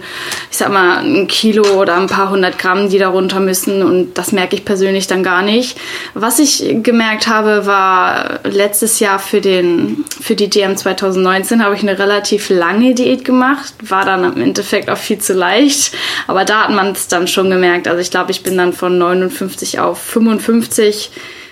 [0.51, 4.15] ich sag mal, ein Kilo oder ein paar hundert Gramm, die da runter müssen und
[4.15, 5.77] das merke ich persönlich dann gar nicht.
[6.15, 11.83] Was ich gemerkt habe, war letztes Jahr für den, für die DM 2019 habe ich
[11.83, 15.93] eine relativ lange Diät gemacht, war dann im Endeffekt auch viel zu leicht,
[16.27, 17.87] aber da hat man es dann schon gemerkt.
[17.87, 21.09] Also ich glaube, ich bin dann von 59 auf 55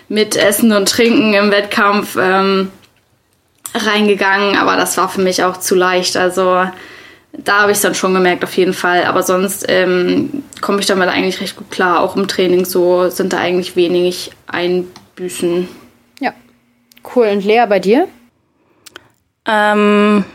[0.07, 2.71] mit Essen und Trinken im Wettkampf ähm,
[3.73, 6.15] reingegangen, aber das war für mich auch zu leicht.
[6.17, 6.65] Also
[7.33, 9.05] da habe ich es dann schon gemerkt, auf jeden Fall.
[9.05, 12.01] Aber sonst ähm, komme ich damit eigentlich recht gut klar.
[12.01, 15.67] Auch im Training so sind da eigentlich wenig Einbüßen.
[16.19, 16.33] Ja,
[17.15, 17.27] cool.
[17.27, 18.07] Und Lea, bei dir?
[19.47, 20.25] Ähm,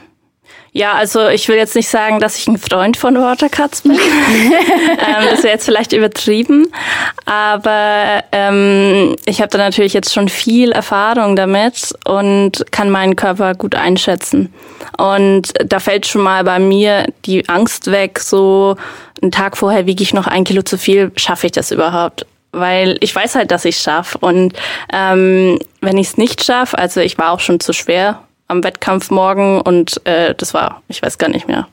[0.72, 3.92] ja, also ich will jetzt nicht sagen, dass ich ein Freund von Watercuts bin.
[3.98, 6.68] ähm, das wäre jetzt vielleicht übertrieben.
[7.24, 13.54] Aber ähm, ich habe da natürlich jetzt schon viel Erfahrung damit und kann meinen Körper
[13.54, 14.54] gut einschätzen.
[14.96, 18.76] Und da fällt schon mal bei mir die Angst weg, so
[19.22, 22.26] einen Tag vorher wiege ich noch ein Kilo zu viel, schaffe ich das überhaupt?
[22.52, 24.18] weil ich weiß halt, dass ich schaffe.
[24.18, 24.54] Und
[24.92, 29.10] ähm, wenn ich es nicht schaffe, also ich war auch schon zu schwer am Wettkampf
[29.10, 31.68] morgen und äh, das war, ich weiß gar nicht mehr,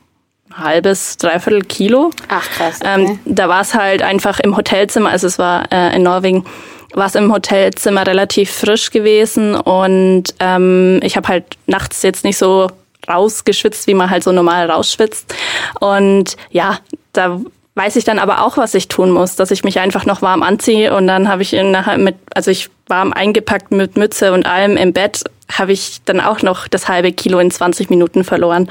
[0.55, 2.11] halbes, dreiviertel Kilo.
[2.29, 2.79] Ach krass.
[2.83, 3.19] Ähm, okay.
[3.25, 6.45] Ähm, da war es halt einfach im Hotelzimmer, also es war äh, in Norwegen,
[6.93, 12.37] war es im Hotelzimmer relativ frisch gewesen und ähm, ich habe halt nachts jetzt nicht
[12.37, 12.69] so
[13.09, 15.33] rausgeschwitzt, wie man halt so normal rausschwitzt.
[15.79, 16.79] Und ja,
[17.13, 17.39] da
[17.77, 20.41] weiß ich dann aber auch, was ich tun muss, dass ich mich einfach noch warm
[20.41, 24.77] anziehe und dann habe ich nachher mit, also ich warm eingepackt mit Mütze und allem
[24.77, 28.69] im Bett habe ich dann auch noch das halbe Kilo in 20 Minuten verloren.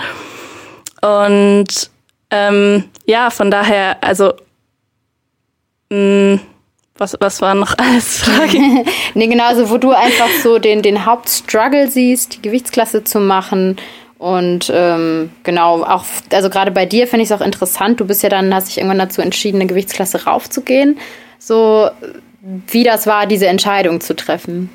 [1.02, 1.68] Und
[2.30, 4.34] ähm, ja, von daher, also
[5.90, 6.40] mh, mm,
[6.98, 8.84] was, was war noch alles Fragen?
[9.14, 13.76] nee, genau, also wo du einfach so den, den Hauptstruggle siehst, die Gewichtsklasse zu machen.
[14.18, 18.22] Und ähm, genau, auch, also gerade bei dir finde ich es auch interessant, du bist
[18.22, 20.98] ja dann, hast dich irgendwann dazu entschieden, eine Gewichtsklasse raufzugehen.
[21.38, 21.90] So,
[22.68, 24.70] wie das war, diese Entscheidung zu treffen.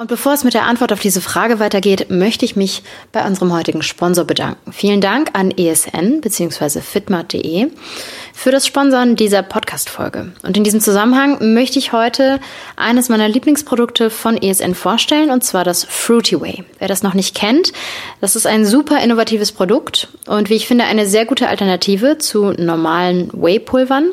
[0.00, 3.52] Und bevor es mit der Antwort auf diese Frage weitergeht, möchte ich mich bei unserem
[3.52, 4.70] heutigen Sponsor bedanken.
[4.70, 6.80] Vielen Dank an ESN bzw.
[6.80, 7.72] fitmart.de
[8.32, 10.30] für das Sponsoren dieser Podcast-Folge.
[10.44, 12.38] Und in diesem Zusammenhang möchte ich heute
[12.76, 16.62] eines meiner Lieblingsprodukte von ESN vorstellen, und zwar das Fruity Way.
[16.78, 17.72] Wer das noch nicht kennt,
[18.20, 22.52] das ist ein super innovatives Produkt und wie ich finde eine sehr gute Alternative zu
[22.52, 24.12] normalen Whey-Pulvern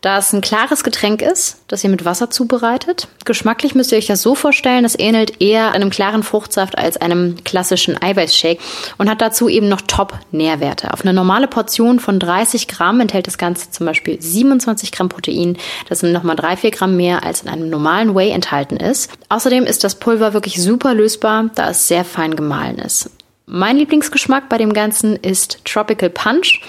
[0.00, 3.08] da es ein klares Getränk ist, das ihr mit Wasser zubereitet.
[3.24, 7.36] Geschmacklich müsst ihr euch das so vorstellen, es ähnelt eher einem klaren Fruchtsaft als einem
[7.44, 8.60] klassischen Eiweißshake
[8.98, 10.92] und hat dazu eben noch Top-Nährwerte.
[10.92, 15.56] Auf eine normale Portion von 30 Gramm enthält das Ganze zum Beispiel 27 Gramm Protein.
[15.88, 19.10] Das sind nochmal 3, 4 Gramm mehr, als in einem normalen Whey enthalten ist.
[19.28, 23.10] Außerdem ist das Pulver wirklich super lösbar, da es sehr fein gemahlen ist.
[23.46, 26.60] Mein Lieblingsgeschmack bei dem Ganzen ist Tropical Punch.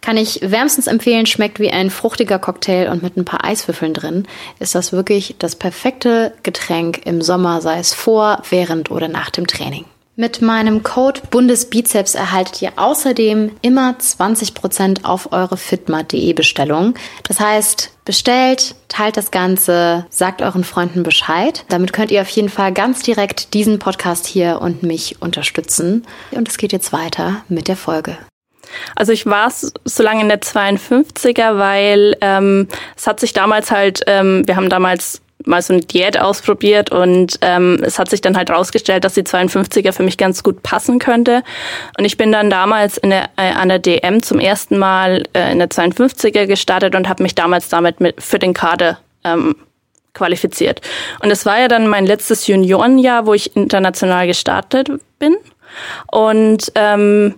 [0.00, 4.26] Kann ich wärmstens empfehlen, schmeckt wie ein fruchtiger Cocktail und mit ein paar Eiswürfeln drin
[4.58, 9.46] ist das wirklich das perfekte Getränk im Sommer, sei es vor, während oder nach dem
[9.46, 9.84] Training.
[10.20, 16.94] Mit meinem Code Bundesbizeps erhaltet ihr außerdem immer 20% auf eure fitmat.de Bestellung.
[17.22, 21.64] Das heißt, bestellt, teilt das Ganze, sagt euren Freunden Bescheid.
[21.68, 26.04] Damit könnt ihr auf jeden Fall ganz direkt diesen Podcast hier und mich unterstützen.
[26.32, 28.18] Und es geht jetzt weiter mit der Folge.
[28.96, 34.02] Also ich war so lange in der 52er, weil ähm, es hat sich damals halt,
[34.06, 38.36] ähm, wir haben damals mal so eine Diät ausprobiert und ähm, es hat sich dann
[38.36, 41.42] halt rausgestellt, dass die 52er für mich ganz gut passen könnte.
[41.96, 45.52] Und ich bin dann damals in der, äh, an der DM zum ersten Mal äh,
[45.52, 49.54] in der 52er gestartet und habe mich damals damit mit für den Kader ähm,
[50.12, 50.80] qualifiziert.
[51.20, 55.36] Und es war ja dann mein letztes Juniorenjahr, wo ich international gestartet bin.
[56.10, 57.36] Und ähm,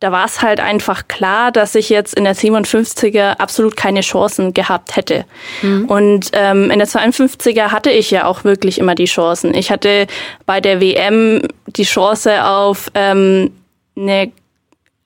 [0.00, 4.54] da war es halt einfach klar, dass ich jetzt in der 57er absolut keine Chancen
[4.54, 5.24] gehabt hätte.
[5.62, 5.86] Mhm.
[5.86, 9.54] Und ähm, in der 52er hatte ich ja auch wirklich immer die Chancen.
[9.54, 10.06] Ich hatte
[10.46, 13.50] bei der WM die Chance auf ähm,
[13.96, 14.30] eine,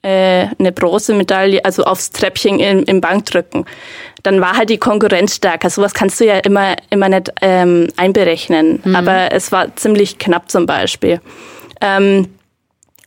[0.02, 3.64] äh, eine Bronzemedaille, also aufs Treppchen im, im Bankdrücken.
[4.22, 5.70] Dann war halt die Konkurrenz stärker.
[5.70, 8.82] Sowas kannst du ja immer, immer nicht ähm, einberechnen.
[8.84, 8.94] Mhm.
[8.94, 11.22] Aber es war ziemlich knapp zum Beispiel.
[11.80, 12.28] Ähm,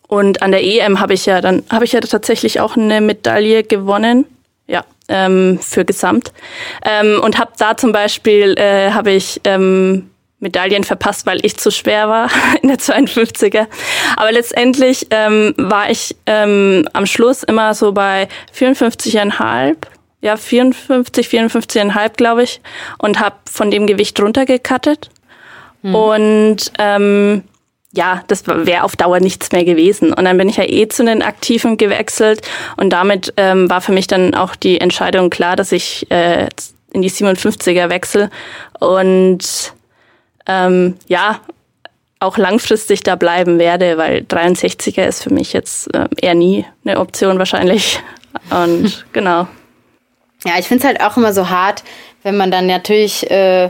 [0.08, 3.64] und an der EM habe ich ja dann habe ich ja tatsächlich auch eine Medaille
[3.64, 4.26] gewonnen,
[4.68, 6.32] ja, ähm, für Gesamt.
[6.84, 11.72] Ähm, und habe da zum Beispiel äh, habe ich ähm, Medaillen verpasst, weil ich zu
[11.72, 12.30] schwer war
[12.62, 13.68] in der 52er.
[14.16, 19.76] Aber letztendlich ähm, war ich ähm, am Schluss immer so bei 54,5
[20.22, 22.60] ja, 54, 54,5 glaube ich
[22.98, 25.12] und habe von dem Gewicht runtergekattet.
[25.84, 25.96] Mhm.
[25.96, 27.44] Und ähm,
[27.96, 30.14] ja, das wäre auf Dauer nichts mehr gewesen.
[30.14, 32.42] Und dann bin ich ja eh zu den Aktiven gewechselt
[32.78, 36.48] und damit ähm, war für mich dann auch die Entscheidung klar, dass ich äh,
[36.94, 38.30] in die 57er wechsle
[38.80, 39.74] und
[40.48, 41.40] ähm, ja,
[42.20, 47.00] auch langfristig da bleiben werde, weil 63er ist für mich jetzt äh, eher nie eine
[47.00, 48.00] Option wahrscheinlich.
[48.50, 49.48] Und genau.
[50.46, 51.84] Ja, ich finde es halt auch immer so hart,
[52.24, 53.70] wenn man dann natürlich äh,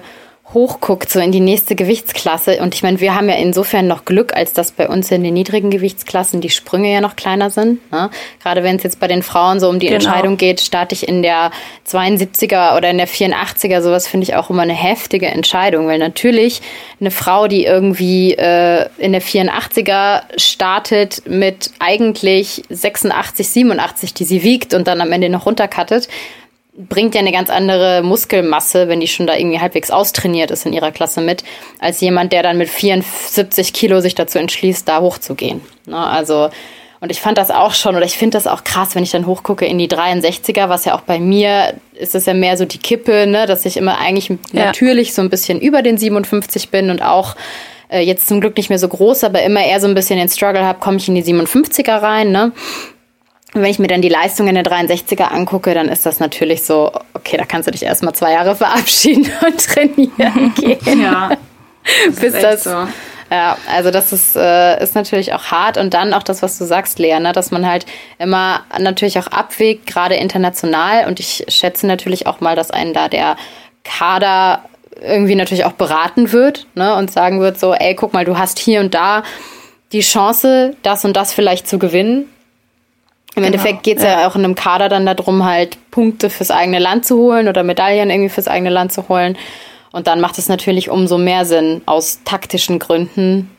[0.53, 2.59] hochguckt, so in die nächste Gewichtsklasse.
[2.61, 5.33] Und ich meine, wir haben ja insofern noch Glück, als dass bei uns in den
[5.33, 7.91] niedrigen Gewichtsklassen die Sprünge ja noch kleiner sind.
[7.91, 8.09] Ne?
[8.41, 9.95] Gerade wenn es jetzt bei den Frauen so um die genau.
[9.95, 11.51] Entscheidung geht, starte ich in der
[11.87, 16.61] 72er oder in der 84er, sowas finde ich auch immer eine heftige Entscheidung, weil natürlich
[16.99, 24.43] eine Frau, die irgendwie äh, in der 84er startet mit eigentlich 86, 87, die sie
[24.43, 26.07] wiegt und dann am Ende noch runterkattet,
[26.77, 30.73] bringt ja eine ganz andere Muskelmasse, wenn die schon da irgendwie halbwegs austrainiert ist in
[30.73, 31.43] ihrer Klasse mit,
[31.79, 35.61] als jemand, der dann mit 74 Kilo sich dazu entschließt, da hochzugehen.
[35.85, 35.97] Ne?
[35.97, 36.49] Also,
[36.99, 39.25] und ich fand das auch schon, oder ich finde das auch krass, wenn ich dann
[39.25, 42.77] hochgucke in die 63er, was ja auch bei mir ist es ja mehr so die
[42.77, 44.65] Kippe, ne, dass ich immer eigentlich ja.
[44.65, 47.35] natürlich so ein bisschen über den 57 bin und auch
[47.89, 50.29] äh, jetzt zum Glück nicht mehr so groß, aber immer eher so ein bisschen den
[50.29, 52.51] Struggle habe, komme ich in die 57er rein, ne?
[53.55, 56.65] Und wenn ich mir dann die Leistung in der 63er angucke, dann ist das natürlich
[56.65, 61.01] so, okay, da kannst du dich erstmal zwei Jahre verabschieden und trainieren gehen.
[61.01, 61.29] Ja.
[62.07, 62.63] Das Bis das.
[62.65, 62.85] So.
[63.31, 65.77] Ja, also das ist, äh, ist natürlich auch hart.
[65.77, 67.85] Und dann auch das, was du sagst, Lea, ne, dass man halt
[68.19, 71.07] immer natürlich auch abwägt, gerade international.
[71.07, 73.37] Und ich schätze natürlich auch mal, dass einen da der
[73.85, 74.65] Kader
[75.01, 78.59] irgendwie natürlich auch beraten wird ne, und sagen wird so, ey, guck mal, du hast
[78.59, 79.23] hier und da
[79.93, 82.29] die Chance, das und das vielleicht zu gewinnen
[83.35, 84.21] im genau, Endeffekt geht es ja.
[84.21, 84.27] ja.
[84.27, 88.09] auch in einem Kader dann darum, halt Punkte fürs eigene Land zu holen oder Medaillen
[88.09, 89.37] irgendwie fürs eigene Land zu holen.
[89.91, 93.49] Und dann macht es natürlich umso mehr Sinn, aus taktischen Gründen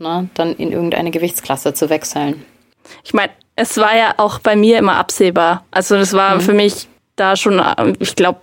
[0.00, 2.44] ne, dann in irgendeine Gewichtsklasse zu wechseln.
[3.04, 5.64] Ich meine, es war ja auch bei mir immer absehbar.
[5.70, 6.40] Also das war mhm.
[6.40, 7.62] für mich da schon,
[7.98, 8.40] ich glaube,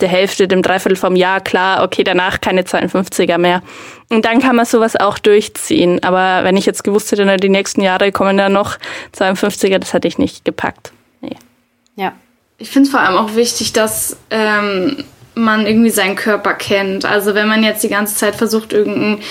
[0.00, 3.62] der Hälfte, dem Dreiviertel vom Jahr klar, okay, danach keine 52er mehr.
[4.08, 6.02] Und dann kann man sowas auch durchziehen.
[6.02, 8.78] Aber wenn ich jetzt gewusst hätte, die nächsten Jahre kommen da noch
[9.16, 10.92] 52er, das hätte ich nicht gepackt.
[11.20, 11.36] Nee.
[11.96, 12.12] Ja.
[12.58, 17.04] Ich finde es vor allem auch wichtig, dass ähm, man irgendwie seinen Körper kennt.
[17.04, 19.22] Also wenn man jetzt die ganze Zeit versucht, irgendein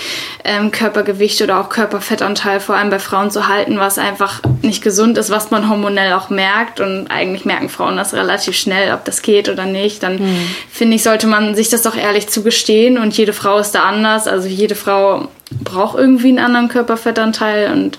[0.44, 5.16] ähm, Körpergewicht oder auch Körperfettanteil vor allem bei Frauen zu halten, was einfach nicht gesund
[5.16, 9.22] ist, was man hormonell auch merkt und eigentlich merken Frauen das relativ schnell, ob das
[9.22, 10.46] geht oder nicht, dann mhm.
[10.70, 14.26] finde ich, sollte man sich das doch ehrlich zugestehen und jede Frau ist da anders.
[14.26, 15.28] Also jede Frau
[15.62, 17.98] braucht irgendwie einen anderen Körperfettanteil und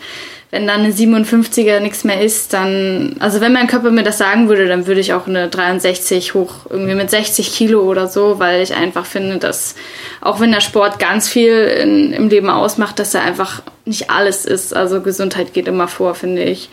[0.53, 4.49] wenn dann eine 57er nichts mehr ist, dann, also wenn mein Körper mir das sagen
[4.49, 8.61] würde, dann würde ich auch eine 63 hoch, irgendwie mit 60 Kilo oder so, weil
[8.61, 9.73] ich einfach finde, dass
[10.21, 14.45] auch wenn der Sport ganz viel in, im Leben ausmacht, dass er einfach nicht alles
[14.45, 14.75] ist.
[14.75, 16.69] Also Gesundheit geht immer vor, finde ich.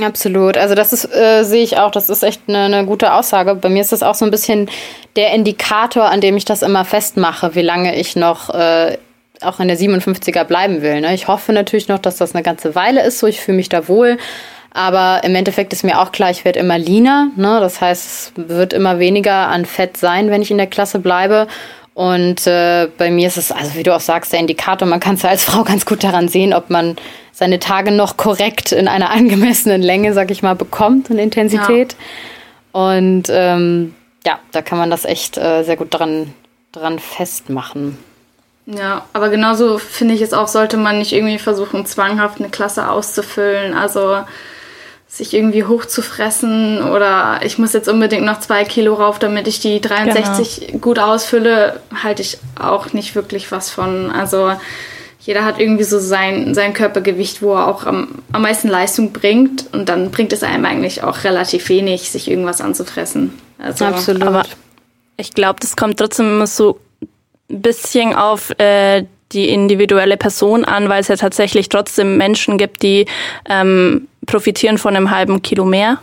[0.00, 0.56] Absolut.
[0.56, 3.56] Also das ist, äh, sehe ich auch, das ist echt eine, eine, gute Aussage.
[3.56, 4.70] Bei mir ist das auch so ein bisschen
[5.16, 8.96] der Indikator, an dem ich das immer festmache, wie lange ich noch äh,
[9.42, 11.00] auch in der 57er bleiben will.
[11.00, 11.14] Ne?
[11.14, 13.88] Ich hoffe natürlich noch, dass das eine ganze Weile ist, so ich fühle mich da
[13.88, 14.18] wohl.
[14.72, 17.28] Aber im Endeffekt ist mir auch klar, ich werde immer leaner.
[17.36, 17.58] Ne?
[17.60, 21.46] Das heißt, es wird immer weniger an Fett sein, wenn ich in der Klasse bleibe.
[21.94, 25.16] Und äh, bei mir ist es, also wie du auch sagst, der Indikator, man kann
[25.16, 26.96] es ja als Frau ganz gut daran sehen, ob man
[27.32, 31.96] seine Tage noch korrekt in einer angemessenen Länge, sag ich mal, bekommt und Intensität.
[32.72, 32.86] Ja.
[32.86, 36.34] Und ähm, ja, da kann man das echt äh, sehr gut dran,
[36.70, 37.98] dran festmachen.
[38.70, 42.90] Ja, aber genauso finde ich es auch, sollte man nicht irgendwie versuchen, zwanghaft eine Klasse
[42.90, 43.72] auszufüllen.
[43.72, 44.18] Also
[45.08, 49.80] sich irgendwie hochzufressen oder ich muss jetzt unbedingt noch zwei Kilo rauf, damit ich die
[49.80, 50.78] 63 genau.
[50.80, 54.10] gut ausfülle, halte ich auch nicht wirklich was von.
[54.10, 54.52] Also
[55.20, 59.64] jeder hat irgendwie so sein, sein Körpergewicht, wo er auch am, am meisten Leistung bringt
[59.72, 63.32] und dann bringt es einem eigentlich auch relativ wenig, sich irgendwas anzufressen.
[63.58, 64.22] Also, Absolut.
[64.22, 64.44] Aber
[65.16, 66.78] ich glaube, das kommt trotzdem immer so
[67.48, 73.06] bisschen auf äh, die individuelle Person an, weil es ja tatsächlich trotzdem Menschen gibt, die
[73.48, 75.98] ähm, profitieren von einem halben Kilo mehr.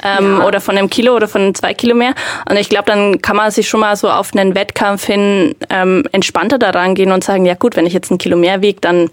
[0.00, 0.46] Ähm, ja.
[0.46, 2.14] oder von einem Kilo oder von zwei Kilo mehr.
[2.48, 6.04] Und ich glaube, dann kann man sich schon mal so auf einen Wettkampf hin ähm,
[6.12, 9.10] entspannter daran gehen und sagen, ja gut, wenn ich jetzt ein Kilo mehr wiege, dann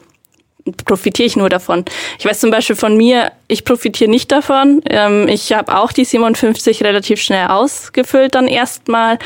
[0.86, 1.86] profitiere ich nur davon.
[2.20, 4.82] Ich weiß zum Beispiel von mir, ich profitiere nicht davon.
[4.90, 9.20] Ähm, ich habe auch die 57 relativ schnell ausgefüllt dann erstmal,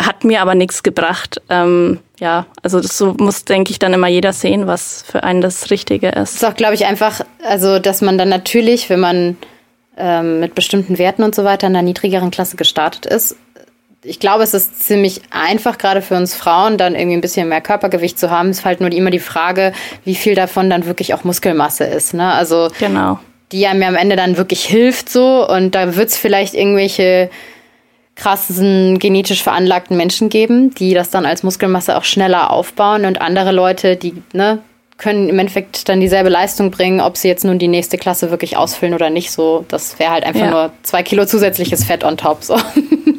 [0.00, 1.40] hat mir aber nichts gebracht.
[1.48, 5.40] Ähm, ja, also das so muss, denke ich, dann immer jeder sehen, was für einen
[5.40, 6.16] das Richtige ist.
[6.16, 9.36] Das ist auch, glaube ich, einfach, also dass man dann natürlich, wenn man
[9.96, 13.36] ähm, mit bestimmten Werten und so weiter in einer niedrigeren Klasse gestartet ist,
[14.06, 17.60] ich glaube, es ist ziemlich einfach, gerade für uns Frauen, dann irgendwie ein bisschen mehr
[17.60, 18.50] Körpergewicht zu haben.
[18.50, 19.72] Es ist halt nur immer die Frage,
[20.04, 22.14] wie viel davon dann wirklich auch Muskelmasse ist.
[22.14, 22.32] Ne?
[22.32, 23.18] Also genau.
[23.52, 27.30] die einem ja am Ende dann wirklich hilft so und da wird es vielleicht irgendwelche
[28.16, 33.52] krassen genetisch veranlagten Menschen geben, die das dann als Muskelmasse auch schneller aufbauen und andere
[33.52, 34.58] Leute, die ne,
[34.98, 38.56] können im Endeffekt dann dieselbe Leistung bringen, ob sie jetzt nun die nächste Klasse wirklich
[38.56, 39.30] ausfüllen oder nicht.
[39.30, 40.50] So, das wäre halt einfach ja.
[40.50, 42.42] nur zwei Kilo zusätzliches Fett on top.
[42.42, 42.58] So.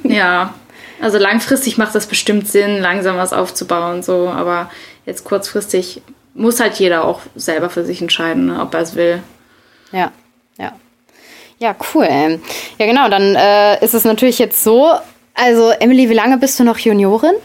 [0.04, 0.54] Ja,
[1.02, 4.72] also langfristig macht das bestimmt Sinn, langsam was aufzubauen, so, aber
[5.06, 6.02] jetzt kurzfristig
[6.34, 9.22] muss halt jeder auch selber für sich entscheiden, ne, ob er es will.
[9.92, 10.14] Ja,
[11.60, 11.76] ja.
[11.94, 12.40] Cool.
[12.78, 14.92] Ja, genau, dann äh, ist es natürlich jetzt so.
[15.34, 17.36] Also, Emily, wie lange bist du noch Juniorin?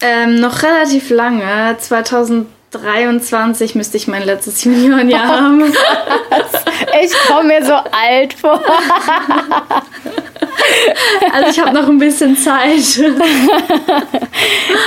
[0.00, 1.76] Ähm, noch relativ lange.
[1.78, 5.74] 2023 müsste ich mein letztes Juniorenjahr oh, haben.
[7.02, 8.60] ich komme mir so alt vor.
[11.32, 12.98] Also ich habe noch ein bisschen Zeit.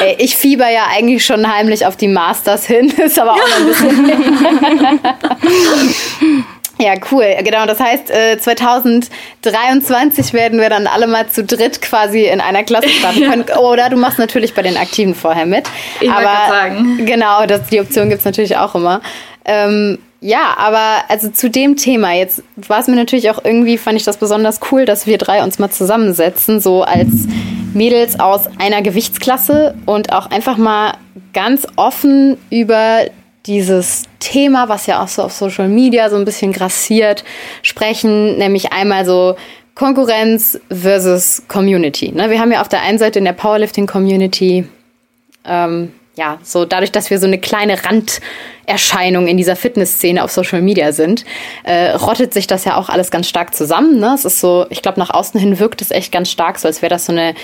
[0.01, 3.57] Ey, ich fieber ja eigentlich schon heimlich auf die Masters hin, ist aber auch noch
[3.57, 4.99] ein bisschen.
[6.79, 7.25] Ja, cool.
[7.43, 12.63] Genau, das heißt, 2023 äh, werden wir dann alle mal zu dritt quasi in einer
[12.63, 13.45] Klasse starten können.
[13.47, 13.57] Ja.
[13.59, 15.69] Oder du machst natürlich bei den Aktiven vorher mit.
[15.99, 17.05] Ich aber sagen.
[17.05, 19.01] Genau, das, die Option gibt's natürlich auch immer.
[19.45, 23.97] Ähm, ja, aber also zu dem Thema, jetzt war es mir natürlich auch irgendwie, fand
[23.97, 27.27] ich das besonders cool, dass wir drei uns mal zusammensetzen, so als
[27.73, 30.95] Mädels aus einer Gewichtsklasse und auch einfach mal
[31.33, 33.01] ganz offen über
[33.45, 37.23] dieses Thema, was ja auch so auf Social Media so ein bisschen grassiert,
[37.61, 39.35] sprechen, nämlich einmal so
[39.75, 42.11] Konkurrenz versus Community.
[42.11, 42.29] Ne?
[42.29, 44.67] Wir haben ja auf der einen Seite in der Powerlifting-Community,
[45.45, 50.63] ähm, ja, so dadurch, dass wir so eine kleine Randerscheinung in dieser Fitnessszene auf Social
[50.63, 51.25] Media sind,
[51.63, 53.99] äh, rottet sich das ja auch alles ganz stark zusammen.
[53.99, 54.13] Ne?
[54.15, 56.81] Es ist so, ich glaube, nach außen hin wirkt es echt ganz stark, so als
[56.81, 57.35] wäre das so eine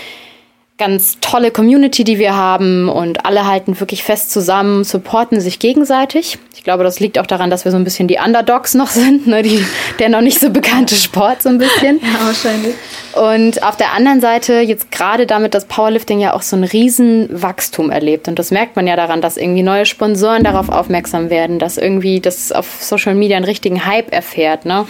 [0.80, 6.40] ganz tolle Community, die wir haben und alle halten wirklich fest zusammen, supporten sich gegenseitig.
[6.56, 9.28] Ich glaube, das liegt auch daran, dass wir so ein bisschen die Underdogs noch sind,
[9.28, 9.44] ne?
[9.44, 9.64] die,
[10.00, 12.00] der noch nicht so bekannte Sport so ein bisschen.
[12.02, 12.74] Ja, wahrscheinlich.
[13.14, 17.92] Und auf der anderen Seite jetzt gerade damit, dass Powerlifting ja auch so ein Riesenwachstum
[17.92, 21.78] erlebt und das merkt man ja daran, dass irgendwie neue Sponsoren darauf aufmerksam werden, dass
[21.78, 24.66] irgendwie das auf Social Media einen richtigen Hype erfährt.
[24.66, 24.88] Ne?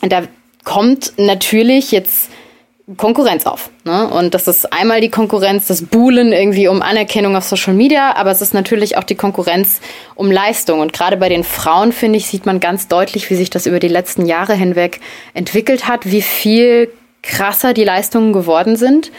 [0.00, 0.22] Und da
[0.64, 2.30] kommt natürlich jetzt
[2.96, 3.70] Konkurrenz auf.
[3.84, 4.08] Ne?
[4.08, 8.30] Und das ist einmal die Konkurrenz, das Buhlen irgendwie um Anerkennung auf Social Media, aber
[8.30, 9.80] es ist natürlich auch die Konkurrenz
[10.14, 10.80] um Leistung.
[10.80, 13.78] Und gerade bei den Frauen, finde ich, sieht man ganz deutlich, wie sich das über
[13.78, 15.00] die letzten Jahre hinweg
[15.34, 16.90] entwickelt hat, wie viel
[17.22, 19.12] krasser die Leistungen geworden sind.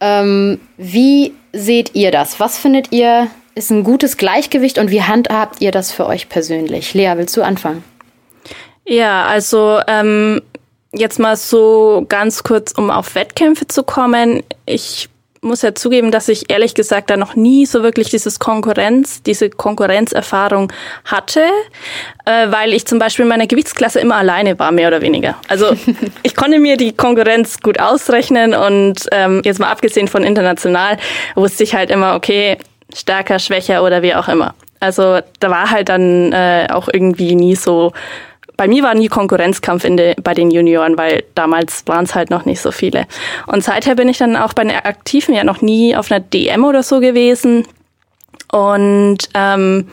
[0.00, 2.40] Ähm, wie seht ihr das?
[2.40, 6.94] Was findet ihr ist ein gutes Gleichgewicht und wie handhabt ihr das für euch persönlich?
[6.94, 7.84] Lea, willst du anfangen?
[8.86, 10.40] Ja, also ähm,
[10.92, 14.42] jetzt mal so ganz kurz, um auf Wettkämpfe zu kommen.
[14.66, 15.08] Ich
[15.44, 19.50] muss ja zugeben, dass ich ehrlich gesagt da noch nie so wirklich dieses Konkurrenz, diese
[19.50, 20.72] Konkurrenzerfahrung
[21.04, 21.42] hatte,
[22.24, 25.36] äh, weil ich zum Beispiel in meiner Gewichtsklasse immer alleine war, mehr oder weniger.
[25.48, 25.76] Also
[26.22, 30.96] ich konnte mir die Konkurrenz gut ausrechnen und ähm, jetzt mal abgesehen von international
[31.34, 32.56] wusste ich halt immer, okay,
[32.94, 34.54] stärker, schwächer oder wie auch immer.
[34.78, 37.92] Also da war halt dann äh, auch irgendwie nie so
[38.56, 42.30] bei mir war nie Konkurrenzkampf in de, bei den Junioren, weil damals waren es halt
[42.30, 43.06] noch nicht so viele.
[43.46, 46.64] Und seither bin ich dann auch bei den Aktiven ja noch nie auf einer DM
[46.64, 47.66] oder so gewesen.
[48.50, 49.88] Und ähm,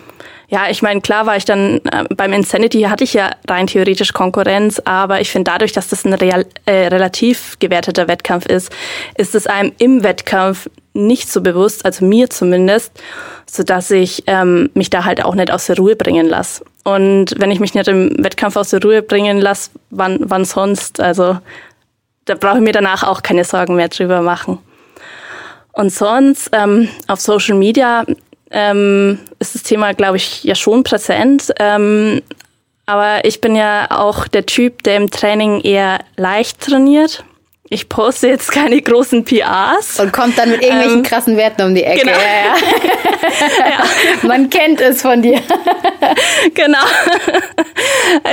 [0.49, 4.13] ja, ich meine, klar war ich dann äh, beim Insanity hatte ich ja rein theoretisch
[4.13, 8.71] Konkurrenz, aber ich finde dadurch, dass das ein real, äh, relativ gewerteter Wettkampf ist,
[9.15, 12.91] ist es einem im Wettkampf nicht so bewusst, also mir zumindest,
[13.45, 16.65] so dass ich ähm, mich da halt auch nicht aus der Ruhe bringen lasse.
[16.95, 20.99] Und wenn ich mich nicht im Wettkampf aus der Ruhe bringen lasse, wann, wann sonst?
[20.99, 21.37] Also
[22.25, 24.59] da brauche ich mir danach auch keine Sorgen mehr drüber machen.
[25.71, 28.05] Und sonst ähm, auf Social Media
[28.51, 31.53] ähm, ist das Thema, glaube ich, ja schon präsent.
[31.59, 32.21] Ähm,
[32.85, 37.23] aber ich bin ja auch der Typ, der im Training eher leicht trainiert
[37.71, 39.99] ich poste jetzt keine großen PRs.
[39.99, 41.99] Und kommt dann mit irgendwelchen ähm, krassen Werten um die Ecke.
[41.99, 42.17] Genau.
[42.17, 43.69] Ja, ja.
[43.69, 43.83] ja.
[44.27, 45.39] Man kennt es von dir.
[46.55, 46.79] genau.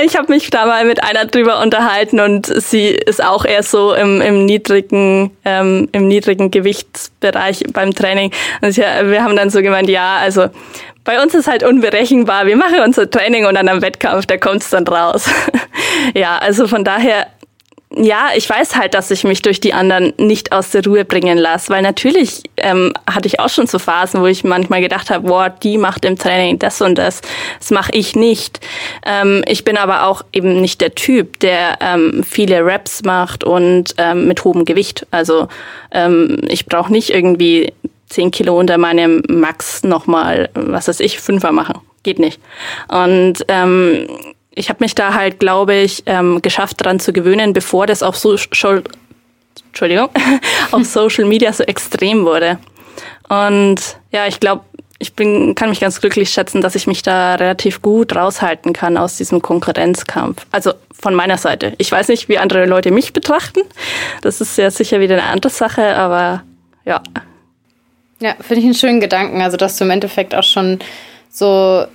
[0.03, 3.93] Ich habe mich da mal mit einer drüber unterhalten und sie ist auch eher so
[3.93, 8.31] im, im niedrigen, ähm, im niedrigen Gewichtsbereich beim Training.
[8.61, 10.47] Und ich, wir haben dann so gemeint, ja, also
[11.03, 12.47] bei uns ist halt unberechenbar.
[12.47, 15.29] Wir machen unser Training und dann am Wettkampf, da kommt es dann raus.
[16.15, 17.27] ja, also von daher
[18.03, 21.37] ja, ich weiß halt, dass ich mich durch die anderen nicht aus der Ruhe bringen
[21.37, 25.27] lasse, weil natürlich ähm, hatte ich auch schon so Phasen, wo ich manchmal gedacht habe,
[25.27, 27.21] boah, die macht im Training das und das,
[27.59, 28.59] das mache ich nicht.
[29.05, 33.95] Ähm, ich bin aber auch eben nicht der Typ, der ähm, viele Raps macht und
[33.97, 35.05] ähm, mit hohem Gewicht.
[35.11, 35.47] Also
[35.91, 37.73] ähm, ich brauche nicht irgendwie
[38.09, 41.81] zehn Kilo unter meinem Max nochmal, was weiß ich, Fünfer machen.
[42.03, 42.39] Geht nicht.
[42.87, 44.07] Und ähm,
[44.57, 48.17] ich habe mich da halt, glaube ich, ähm, geschafft, daran zu gewöhnen, bevor das auf
[48.17, 48.83] Social,
[49.67, 50.09] Entschuldigung,
[50.71, 52.57] auf Social Media so extrem wurde.
[53.29, 54.63] Und ja, ich glaube,
[54.99, 58.97] ich bin, kann mich ganz glücklich schätzen, dass ich mich da relativ gut raushalten kann
[58.97, 60.45] aus diesem Konkurrenzkampf.
[60.51, 61.73] Also von meiner Seite.
[61.77, 63.61] Ich weiß nicht, wie andere Leute mich betrachten.
[64.21, 66.43] Das ist ja sicher wieder eine andere Sache, aber
[66.85, 67.03] ja.
[68.19, 69.41] Ja, finde ich einen schönen Gedanken.
[69.41, 70.79] Also, dass du im Endeffekt auch schon
[71.29, 71.85] so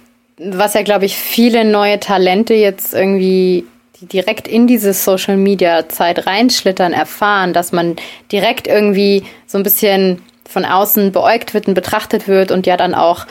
[0.44, 3.64] was ja, glaube ich, viele neue Talente jetzt irgendwie
[4.00, 7.96] direkt in diese Social Media Zeit reinschlittern, erfahren, dass man
[8.30, 12.94] direkt irgendwie so ein bisschen von außen beäugt wird und betrachtet wird und ja dann
[12.94, 13.26] auch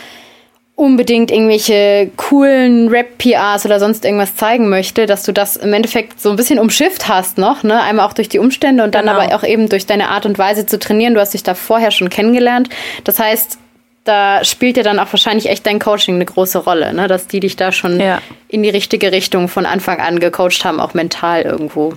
[0.75, 6.31] unbedingt irgendwelche coolen Rap-PRs oder sonst irgendwas zeigen möchte, dass du das im Endeffekt so
[6.31, 7.79] ein bisschen umschifft hast noch, ne?
[7.81, 9.19] Einmal auch durch die Umstände und dann genau.
[9.19, 11.13] aber auch eben durch deine Art und Weise zu trainieren.
[11.13, 12.69] Du hast dich da vorher schon kennengelernt.
[13.03, 13.59] Das heißt,
[14.03, 17.07] da spielt ja dann auch wahrscheinlich echt dein Coaching eine große Rolle, ne?
[17.07, 18.21] dass die dich da schon ja.
[18.47, 21.93] in die richtige Richtung von Anfang an gecoacht haben, auch mental irgendwo.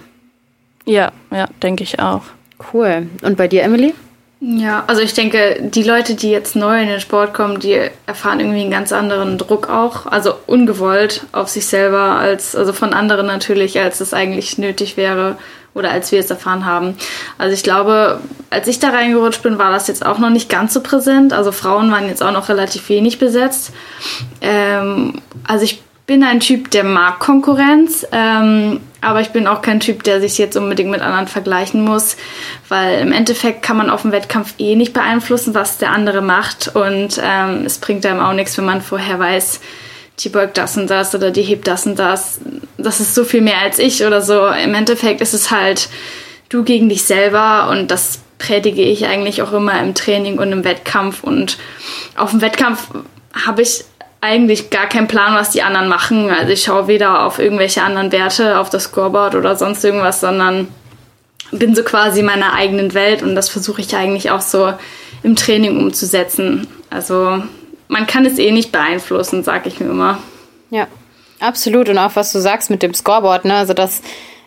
[0.84, 2.22] Ja, ja, denke ich auch.
[2.72, 3.09] Cool.
[3.22, 3.94] Und bei dir, Emily?
[4.40, 8.40] Ja, also ich denke, die Leute, die jetzt neu in den Sport kommen, die erfahren
[8.40, 13.26] irgendwie einen ganz anderen Druck auch, also ungewollt auf sich selber als, also von anderen
[13.26, 15.38] natürlich, als es eigentlich nötig wäre
[15.75, 16.97] oder als wir es erfahren haben.
[17.37, 18.20] Also ich glaube,
[18.51, 21.33] als ich da reingerutscht bin, war das jetzt auch noch nicht ganz so präsent.
[21.33, 23.72] Also Frauen waren jetzt auch noch relativ wenig besetzt.
[24.41, 29.81] Ähm, also ich bin ein Typ, der mag Konkurrenz, ähm, aber ich bin auch kein
[29.81, 32.16] Typ, der sich jetzt unbedingt mit anderen vergleichen muss,
[32.68, 36.70] weil im Endeffekt kann man auf dem Wettkampf eh nicht beeinflussen, was der andere macht
[36.75, 39.61] und ähm, es bringt einem auch nichts, wenn man vorher weiß,
[40.20, 42.40] die beugt das und das oder die hebt das und das.
[42.78, 44.46] Das ist so viel mehr als ich oder so.
[44.46, 45.88] Im Endeffekt ist es halt
[46.48, 50.64] du gegen dich selber und das predige ich eigentlich auch immer im Training und im
[50.64, 51.24] Wettkampf.
[51.24, 51.58] Und
[52.16, 52.88] auf dem Wettkampf
[53.44, 53.84] habe ich
[54.20, 56.30] eigentlich gar keinen Plan, was die anderen machen.
[56.30, 60.68] Also ich schaue weder auf irgendwelche anderen Werte, auf das Scoreboard oder sonst irgendwas, sondern
[61.50, 64.72] bin so quasi in meiner eigenen Welt und das versuche ich eigentlich auch so
[65.22, 66.66] im Training umzusetzen.
[66.90, 67.42] Also
[67.89, 70.18] man kann es eh nicht beeinflussen, sag ich mir immer.
[70.70, 70.87] Ja,
[71.41, 71.89] absolut.
[71.89, 73.55] Und auch was du sagst mit dem Scoreboard, ne?
[73.55, 74.03] Also das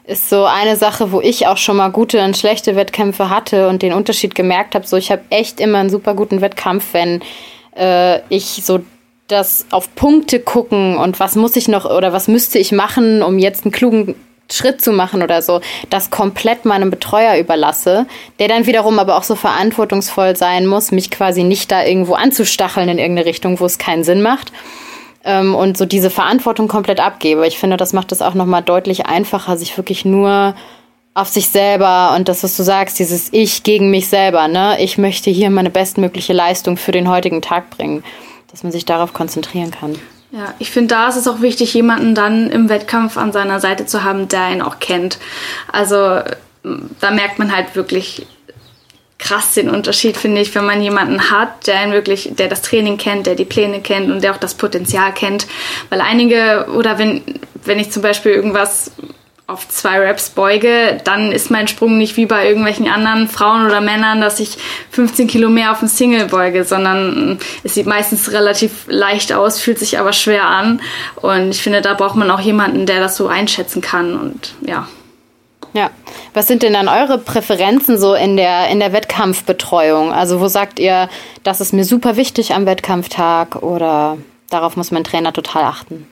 [0.06, 3.82] ist so eine Sache, wo ich auch schon mal gute und schlechte Wettkämpfe hatte und
[3.82, 4.88] den Unterschied gemerkt habe.
[4.88, 7.22] So, ich habe echt immer einen super guten Wettkampf, wenn
[7.76, 8.80] äh, ich so
[9.28, 13.38] das auf Punkte gucken und was muss ich noch oder was müsste ich machen, um
[13.40, 14.16] jetzt einen klugen
[14.52, 18.06] Schritt zu machen oder so, das komplett meinem Betreuer überlasse,
[18.40, 22.90] der dann wiederum aber auch so verantwortungsvoll sein muss, mich quasi nicht da irgendwo anzustacheln
[22.90, 24.52] in irgendeine Richtung, wo es keinen Sinn macht.
[25.24, 27.46] Ähm, und so diese Verantwortung komplett abgebe.
[27.48, 30.56] Ich finde, das macht es auch nochmal deutlich einfacher, sich wirklich nur
[31.14, 34.80] auf sich selber und das, was du sagst, dieses Ich gegen mich selber, ne?
[34.80, 38.04] Ich möchte hier meine bestmögliche Leistung für den heutigen Tag bringen,
[38.52, 39.98] dass man sich darauf konzentrieren kann.
[40.32, 43.86] Ja, ich finde, da ist es auch wichtig, jemanden dann im Wettkampf an seiner Seite
[43.86, 45.20] zu haben, der ihn auch kennt.
[45.72, 46.22] Also
[47.00, 48.26] da merkt man halt wirklich
[49.20, 52.98] krass den Unterschied, finde ich, wenn man jemanden hat, der ihn wirklich, der das Training
[52.98, 55.48] kennt, der die Pläne kennt und der auch das Potenzial kennt.
[55.90, 57.24] Weil einige, oder wenn,
[57.64, 58.92] wenn ich zum Beispiel irgendwas
[59.48, 63.80] auf zwei Raps beuge, dann ist mein Sprung nicht wie bei irgendwelchen anderen Frauen oder
[63.80, 64.58] Männern, dass ich
[64.92, 69.80] 15 Kilo mehr auf ein Single beuge, sondern es sieht meistens relativ leicht aus, fühlt
[69.80, 70.82] sich aber schwer an.
[71.16, 74.88] Und ich finde, da braucht man auch jemanden, der das so einschätzen kann und ja.
[75.74, 75.92] Ja.
[76.34, 80.12] Was sind denn dann eure Präferenzen so in der, in der Wettkampfbetreuung?
[80.12, 81.08] Also wo sagt ihr,
[81.44, 84.18] das ist mir super wichtig am Wettkampftag oder
[84.50, 86.08] darauf muss mein Trainer total achten?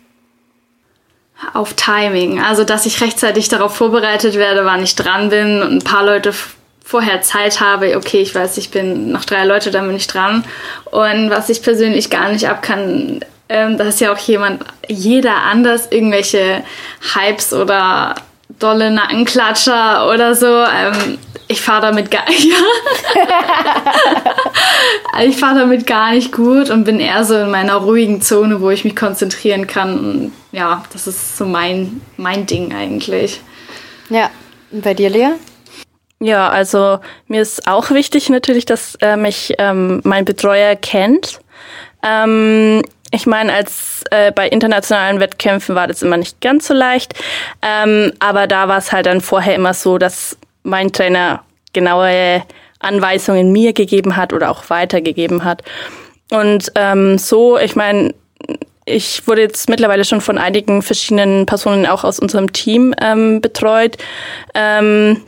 [1.54, 2.42] Auf Timing.
[2.42, 6.34] Also, dass ich rechtzeitig darauf vorbereitet werde, wann ich dran bin und ein paar Leute
[6.84, 10.46] vorher Zeit habe, okay, ich weiß, ich bin noch drei Leute, dann bin ich dran.
[10.86, 15.36] Und was ich persönlich gar nicht ab kann, ähm, da ist ja auch jemand, jeder
[15.36, 16.64] anders irgendwelche
[17.14, 18.16] Hypes oder
[18.60, 20.64] dolle Nackenklatscher oder so.
[20.64, 21.18] Ähm,
[21.48, 22.56] ich fahre damit gar ja.
[25.24, 28.70] ich fahre damit gar nicht gut und bin eher so in meiner ruhigen Zone, wo
[28.70, 30.00] ich mich konzentrieren kann.
[30.00, 33.42] Und ja, das ist so mein, mein Ding eigentlich.
[34.10, 34.30] Ja,
[34.72, 35.32] und bei dir, Lea?
[36.20, 41.40] Ja, also mir ist auch wichtig natürlich, dass äh, mich ähm, mein Betreuer kennt.
[42.04, 42.82] Ähm,
[43.12, 47.14] ich meine, als äh, bei internationalen Wettkämpfen war das immer nicht ganz so leicht,
[47.62, 51.44] ähm, aber da war es halt dann vorher immer so, dass mein Trainer
[51.74, 52.44] genaue
[52.80, 55.64] Anweisungen mir gegeben hat oder auch weitergegeben hat.
[56.32, 58.14] Und ähm, so, ich meine,
[58.86, 63.98] ich wurde jetzt mittlerweile schon von einigen verschiedenen Personen auch aus unserem Team ähm, betreut.
[64.54, 65.22] Ähm,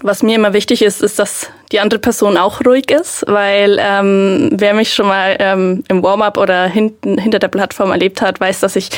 [0.00, 4.50] was mir immer wichtig ist, ist, dass die andere Person auch ruhig ist, weil ähm,
[4.52, 8.60] wer mich schon mal ähm, im Warm-up oder hinten hinter der Plattform erlebt hat, weiß,
[8.60, 8.88] dass ich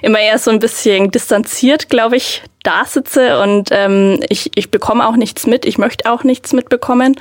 [0.00, 5.06] immer eher so ein bisschen distanziert, glaube ich, da sitze und ähm, ich, ich bekomme
[5.06, 7.16] auch nichts mit, ich möchte auch nichts mitbekommen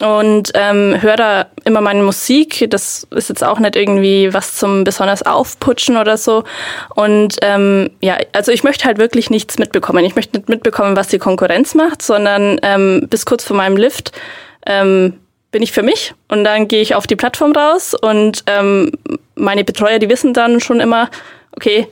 [0.00, 2.66] und ähm, höre da immer meine Musik.
[2.70, 6.44] Das ist jetzt auch nicht irgendwie was zum besonders Aufputschen oder so.
[6.94, 10.04] Und ähm, ja, also ich möchte halt wirklich nichts mitbekommen.
[10.04, 14.12] Ich möchte nicht mitbekommen, was die Konkurrenz macht, sondern ähm, bis kurz vor meinem Lift
[14.66, 15.14] ähm,
[15.50, 18.92] bin ich für mich und dann gehe ich auf die Plattform raus und ähm,
[19.34, 21.10] meine Betreuer, die wissen dann schon immer,
[21.52, 21.88] okay,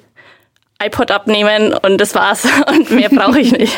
[0.81, 3.77] iPod abnehmen und das war's und mehr brauche ich nicht.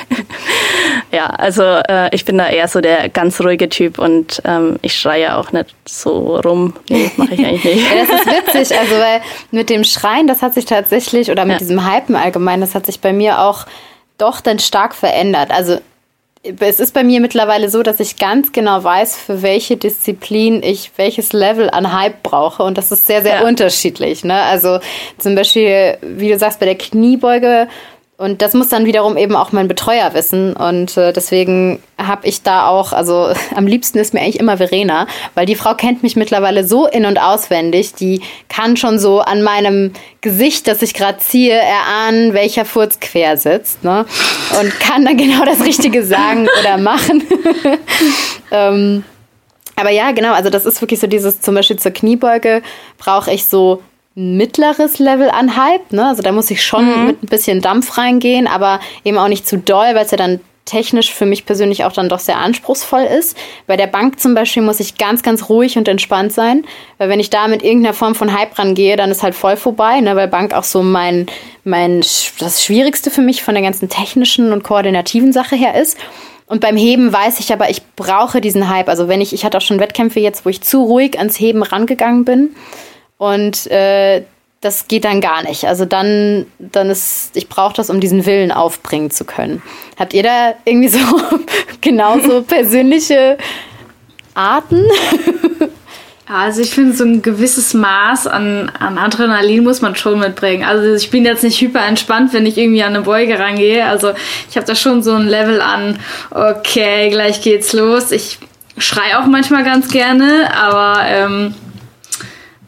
[1.12, 4.94] ja, also äh, ich bin da eher so der ganz ruhige Typ und ähm, ich
[4.94, 6.74] schreie auch nicht so rum.
[6.90, 7.90] Nee, mache ich eigentlich nicht.
[7.90, 11.54] ja, das ist witzig, also weil mit dem Schreien, das hat sich tatsächlich, oder mit
[11.54, 11.58] ja.
[11.58, 13.64] diesem Hypen allgemein, das hat sich bei mir auch
[14.18, 15.50] doch dann stark verändert.
[15.50, 15.78] Also
[16.42, 20.92] es ist bei mir mittlerweile so, dass ich ganz genau weiß, für welche Disziplin ich
[20.96, 22.62] welches Level an Hype brauche.
[22.62, 23.46] Und das ist sehr, sehr ja.
[23.46, 24.24] unterschiedlich.
[24.24, 24.40] Ne?
[24.42, 24.78] Also
[25.18, 27.68] zum Beispiel, wie du sagst, bei der Kniebeuge
[28.20, 30.52] und das muss dann wiederum eben auch mein Betreuer wissen.
[30.52, 35.06] Und äh, deswegen habe ich da auch, also am liebsten ist mir eigentlich immer Verena,
[35.34, 37.94] weil die Frau kennt mich mittlerweile so in- und auswendig.
[37.94, 43.38] Die kann schon so an meinem Gesicht, das ich gerade ziehe, erahnen, welcher Furz quer
[43.38, 43.84] sitzt.
[43.84, 44.04] Ne?
[44.60, 47.22] Und kann dann genau das Richtige sagen oder machen.
[48.50, 49.02] ähm,
[49.76, 52.60] aber ja, genau, also das ist wirklich so dieses, zum Beispiel zur Kniebeuge
[52.98, 53.82] brauche ich so
[54.14, 55.92] mittleres Level an Hype.
[55.92, 56.06] Ne?
[56.06, 57.06] Also da muss ich schon mhm.
[57.06, 60.40] mit ein bisschen Dampf reingehen, aber eben auch nicht zu doll, weil es ja dann
[60.66, 63.36] technisch für mich persönlich auch dann doch sehr anspruchsvoll ist.
[63.66, 66.64] Bei der Bank zum Beispiel muss ich ganz, ganz ruhig und entspannt sein,
[66.98, 70.00] weil wenn ich da mit irgendeiner Form von Hype rangehe, dann ist halt voll vorbei,
[70.00, 70.14] ne?
[70.14, 71.26] weil Bank auch so mein,
[71.64, 72.00] mein,
[72.38, 75.98] das Schwierigste für mich von der ganzen technischen und koordinativen Sache her ist.
[76.46, 78.88] Und beim Heben weiß ich aber, ich brauche diesen Hype.
[78.88, 81.62] Also wenn ich, ich hatte auch schon Wettkämpfe jetzt, wo ich zu ruhig ans Heben
[81.62, 82.56] rangegangen bin.
[83.20, 84.22] Und äh,
[84.62, 85.64] das geht dann gar nicht.
[85.66, 89.60] Also dann, dann ist, ich brauche das, um diesen Willen aufbringen zu können.
[89.98, 90.98] Habt ihr da irgendwie so
[91.82, 93.36] genauso persönliche
[94.32, 94.86] Arten?
[96.26, 100.64] Also ich finde, so ein gewisses Maß an, an Adrenalin muss man schon mitbringen.
[100.64, 103.84] Also ich bin jetzt nicht hyper entspannt, wenn ich irgendwie an eine Beuge rangehe.
[103.84, 104.12] Also
[104.48, 105.98] ich habe da schon so ein Level an,
[106.30, 108.12] okay, gleich geht's los.
[108.12, 108.38] Ich
[108.78, 111.54] schrei auch manchmal ganz gerne, aber ähm,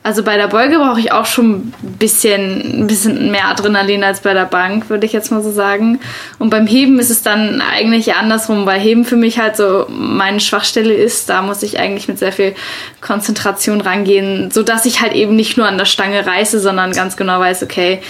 [0.05, 4.20] also bei der Beuge brauche ich auch schon ein bisschen, ein bisschen mehr Adrenalin als
[4.20, 6.00] bei der Bank, würde ich jetzt mal so sagen.
[6.40, 10.40] Und beim Heben ist es dann eigentlich andersrum, weil Heben für mich halt so meine
[10.40, 11.28] Schwachstelle ist.
[11.28, 12.55] Da muss ich eigentlich mit sehr viel
[13.00, 17.38] Konzentration rangehen, sodass ich halt eben nicht nur an der Stange reiße, sondern ganz genau
[17.38, 18.00] weiß, okay,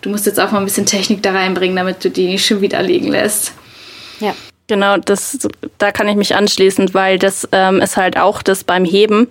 [0.00, 2.62] du musst jetzt auch mal ein bisschen Technik da reinbringen, damit du die nicht schon
[2.62, 3.52] wieder liegen lässt.
[4.20, 4.34] Ja.
[4.68, 5.38] Genau, das,
[5.78, 9.28] da kann ich mich anschließen, weil das ähm, ist halt auch das beim Heben.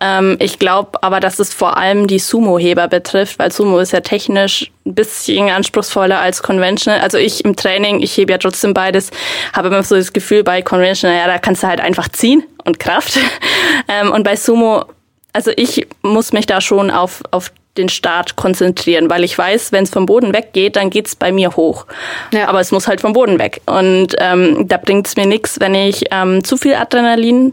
[0.00, 4.00] Ähm, ich glaube aber, dass es vor allem die Sumo-Heber betrifft, weil Sumo ist ja
[4.00, 7.00] technisch ein bisschen anspruchsvoller als Conventional.
[7.00, 9.10] Also ich im Training, ich hebe ja trotzdem beides,
[9.52, 12.80] habe immer so das Gefühl bei Conventional, ja, da kannst du halt einfach ziehen und
[12.80, 13.18] Kraft.
[13.88, 14.86] ähm, und bei Sumo,
[15.34, 19.84] also ich muss mich da schon auf, auf den Start konzentrieren, weil ich weiß, wenn
[19.84, 21.86] es vom Boden weggeht, dann geht's bei mir hoch.
[22.32, 22.48] Ja.
[22.48, 23.60] Aber es muss halt vom Boden weg.
[23.66, 27.52] Und ähm, da bringt's mir nichts, wenn ich ähm, zu viel Adrenalin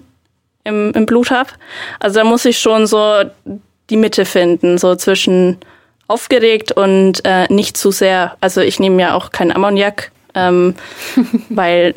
[0.64, 1.50] im, im Blut habe.
[2.00, 3.24] Also da muss ich schon so
[3.90, 5.58] die Mitte finden, so zwischen
[6.08, 8.38] aufgeregt und äh, nicht zu sehr.
[8.42, 10.76] Also ich nehme ja auch kein Ammoniak, ähm,
[11.50, 11.96] weil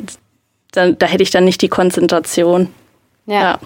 [0.71, 2.69] dann, da hätte ich dann nicht die Konzentration.
[3.25, 3.41] ja.
[3.41, 3.59] ja.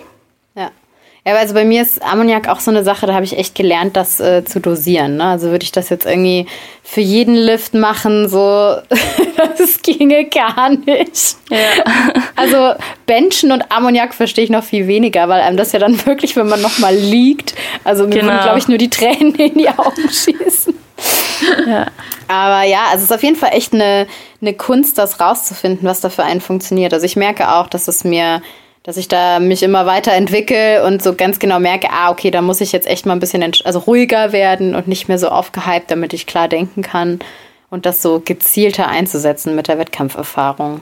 [1.28, 3.95] Ja, also bei mir ist Ammoniak auch so eine Sache, da habe ich echt gelernt,
[3.95, 5.17] das äh, zu dosieren.
[5.17, 5.23] Ne?
[5.23, 6.45] Also würde ich das jetzt irgendwie
[6.84, 8.38] für jeden Lift machen, so
[9.57, 11.38] das ginge gar nicht.
[11.49, 11.57] Ja.
[12.36, 12.76] Also
[13.07, 16.47] Benchen und Ammoniak verstehe ich noch viel weniger, weil einem das ja dann wirklich, wenn
[16.47, 18.28] man nochmal liegt, also mir genau.
[18.28, 20.76] würden, glaube ich, nur die Tränen in die Augen schießen.
[21.67, 21.88] Ja.
[22.28, 24.05] Aber ja, also es ist auf jeden Fall echt eine,
[24.41, 26.93] eine Kunst, das rauszufinden, was da für einen funktioniert.
[26.93, 28.43] Also ich merke auch, dass es mir
[28.86, 32.62] dass ich da mich immer weiterentwickle und so ganz genau merke, ah, okay, da muss
[32.62, 36.14] ich jetzt echt mal ein bisschen also ruhiger werden und nicht mehr so aufgehypt, damit
[36.14, 37.20] ich klar denken kann
[37.72, 40.82] und das so gezielter einzusetzen mit der Wettkampferfahrung.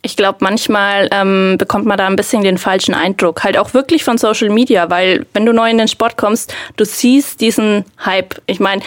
[0.00, 4.02] Ich glaube, manchmal ähm, bekommt man da ein bisschen den falschen Eindruck, halt auch wirklich
[4.02, 8.40] von Social Media, weil wenn du neu in den Sport kommst, du siehst diesen Hype.
[8.46, 8.80] Ich meine,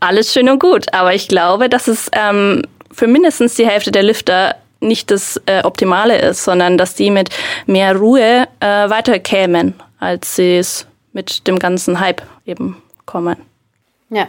[0.00, 2.60] alles schön und gut, aber ich glaube, dass es ähm,
[2.92, 4.56] für mindestens die Hälfte der Lifter
[4.86, 7.30] nicht das äh, Optimale ist, sondern dass die mit
[7.66, 13.36] mehr Ruhe äh, weiterkämen, als sie es mit dem ganzen Hype eben kommen.
[14.10, 14.28] Ja,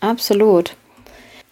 [0.00, 0.72] absolut.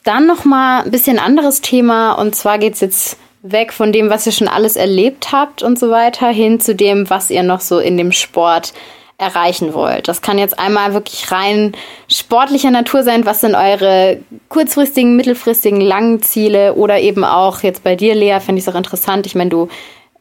[0.05, 4.11] Dann noch mal ein bisschen anderes Thema und zwar geht es jetzt weg von dem,
[4.11, 7.61] was ihr schon alles erlebt habt und so weiter, hin zu dem, was ihr noch
[7.61, 8.73] so in dem Sport
[9.17, 10.09] erreichen wollt.
[10.09, 11.73] Das kann jetzt einmal wirklich rein
[12.09, 13.25] sportlicher Natur sein.
[13.25, 16.75] Was sind eure kurzfristigen, mittelfristigen, langen Ziele?
[16.75, 19.27] Oder eben auch jetzt bei dir, Lea, finde ich es auch interessant.
[19.27, 19.69] Ich meine, du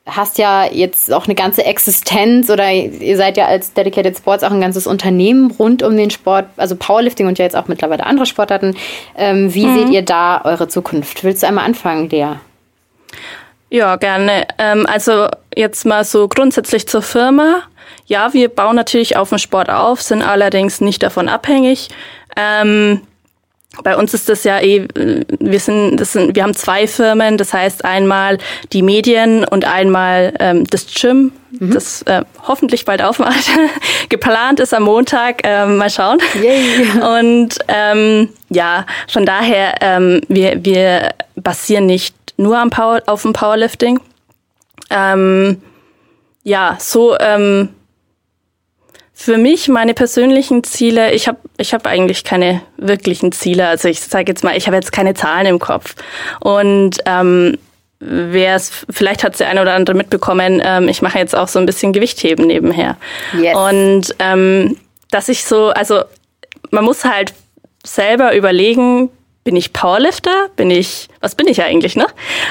[0.05, 4.51] hast ja jetzt auch eine ganze Existenz oder ihr seid ja als Dedicated Sports auch
[4.51, 8.25] ein ganzes Unternehmen rund um den Sport, also Powerlifting und ja jetzt auch mittlerweile andere
[8.25, 8.75] Sportarten.
[9.15, 9.77] Ähm, wie mhm.
[9.77, 11.23] seht ihr da eure Zukunft?
[11.23, 12.33] Willst du einmal anfangen, Lea?
[13.74, 14.45] Ja, gerne.
[14.59, 17.63] Ähm, also jetzt mal so grundsätzlich zur Firma.
[18.05, 21.89] Ja, wir bauen natürlich auf den Sport auf, sind allerdings nicht davon abhängig.
[22.38, 23.01] Ähm,
[23.82, 27.51] bei uns ist das ja eh, wir sind, das sind, wir haben zwei Firmen, das
[27.51, 28.38] heißt einmal
[28.74, 31.74] die Medien und einmal ähm, das Gym, mhm.
[31.74, 33.49] das äh, hoffentlich bald aufmacht.
[34.09, 36.19] Geplant ist am Montag, ähm, mal schauen.
[36.39, 36.91] Yay.
[37.01, 43.34] Und ähm, ja, von daher, ähm, wir, wir basieren nicht nur am Power, auf dem
[43.34, 43.99] Powerlifting.
[44.89, 45.61] Ähm,
[46.43, 47.69] ja, so ähm,
[49.13, 53.67] für mich, meine persönlichen Ziele, ich habe ich hab eigentlich keine wirklichen Ziele.
[53.67, 55.95] Also ich sage jetzt mal, ich habe jetzt keine Zahlen im Kopf.
[56.41, 57.57] Und ähm,
[57.99, 61.59] wer es, vielleicht hat der eine oder andere mitbekommen, ähm, ich mache jetzt auch so
[61.59, 62.97] ein bisschen Gewichtheben nebenher.
[63.39, 63.55] Yes.
[63.55, 64.77] Und ähm,
[65.11, 66.03] dass ich so, also
[66.71, 67.34] man muss halt
[67.86, 69.09] selber überlegen,
[69.43, 70.49] bin ich Powerlifter?
[70.55, 72.07] Bin ich, was bin ich eigentlich, ne?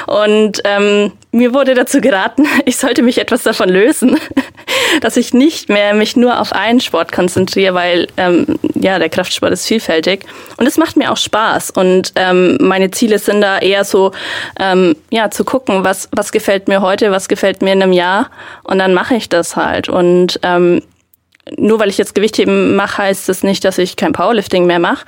[0.07, 4.19] Und ähm, mir wurde dazu geraten, ich sollte mich etwas davon lösen,
[5.01, 9.53] dass ich nicht mehr mich nur auf einen Sport konzentriere, weil ähm, ja der Kraftsport
[9.53, 10.25] ist vielfältig
[10.59, 14.13] und es macht mir auch Spaß und ähm, meine Ziele sind da eher so
[14.61, 18.31] ähm, ja zu gucken, was was gefällt mir heute, was gefällt mir in einem Jahr
[18.65, 20.83] und dann mache ich das halt und ähm,
[21.57, 25.05] nur weil ich jetzt Gewichtheben mache, heißt das nicht, dass ich kein Powerlifting mehr mache.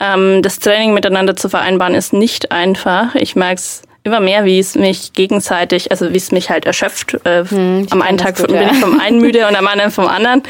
[0.00, 3.14] Ähm, das Training miteinander zu vereinbaren ist nicht einfach.
[3.14, 7.14] Ich merke es immer mehr, wie es mich gegenseitig, also wie es mich halt erschöpft.
[7.24, 8.70] Äh, hm, am einen Tag gut, bin ja.
[8.70, 10.42] ich vom einen müde und am anderen vom anderen.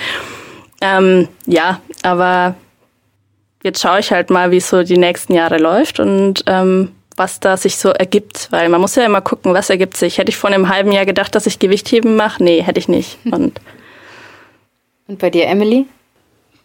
[0.80, 2.54] Ähm, ja, aber
[3.62, 7.40] jetzt schaue ich halt mal, wie es so die nächsten Jahre läuft und ähm, was
[7.40, 10.18] da sich so ergibt, weil man muss ja immer gucken, was ergibt sich.
[10.18, 12.42] Hätte ich vor einem halben Jahr gedacht, dass ich Gewichtheben mache?
[12.42, 13.18] Nee, hätte ich nicht.
[13.24, 13.60] Und,
[15.08, 15.86] und bei dir, Emily?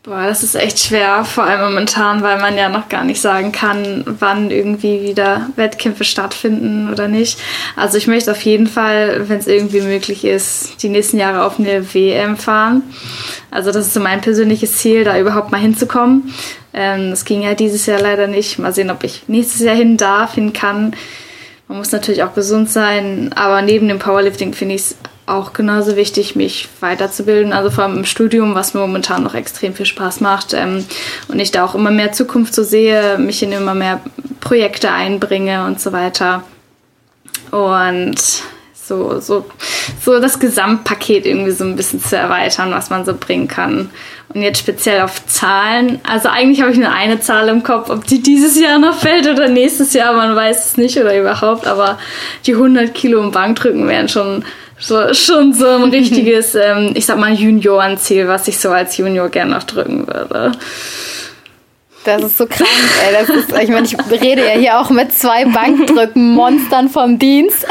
[0.06, 3.54] Boah, das ist echt schwer, vor allem momentan, weil man ja noch gar nicht sagen
[3.54, 7.39] kann, wann irgendwie wieder Wettkämpfe stattfinden oder nicht.
[7.78, 11.58] Also ich möchte auf jeden Fall, wenn es irgendwie möglich ist, die nächsten Jahre auf
[11.58, 12.84] eine WM fahren.
[13.49, 16.34] Also das ist so mein persönliches Ziel, da überhaupt mal hinzukommen.
[16.74, 18.60] Ähm, das ging ja dieses Jahr leider nicht.
[18.60, 20.93] Mal sehen, ob ich nächstes Jahr hin darf, hin kann.
[21.70, 25.95] Man muss natürlich auch gesund sein, aber neben dem Powerlifting finde ich es auch genauso
[25.95, 27.53] wichtig, mich weiterzubilden.
[27.53, 30.53] Also vor allem im Studium, was mir momentan noch extrem viel Spaß macht.
[30.53, 30.86] Ähm,
[31.28, 34.01] und ich da auch immer mehr Zukunft so sehe, mich in immer mehr
[34.41, 36.43] Projekte einbringe und so weiter.
[37.51, 38.43] Und
[38.74, 39.45] so, so,
[40.01, 43.89] so das Gesamtpaket irgendwie so ein bisschen zu erweitern, was man so bringen kann.
[44.34, 46.01] Und jetzt speziell auf Zahlen.
[46.03, 49.28] Also eigentlich habe ich nur eine Zahl im Kopf, ob die dieses Jahr noch fällt
[49.28, 51.67] oder nächstes Jahr, man weiß es nicht oder überhaupt.
[51.67, 51.97] Aber
[52.45, 54.43] die 100 Kilo im Bankdrücken wären schon
[54.78, 59.30] so, schon so ein richtiges, ähm, ich sag mal, Juniorenziel, was ich so als Junior
[59.30, 60.51] gerne noch drücken würde.
[62.04, 62.70] Das ist so krank,
[63.06, 63.14] ey.
[63.14, 67.66] Das ist, ich meine, ich rede ja hier auch mit zwei Bankdrücken-Monstern vom Dienst.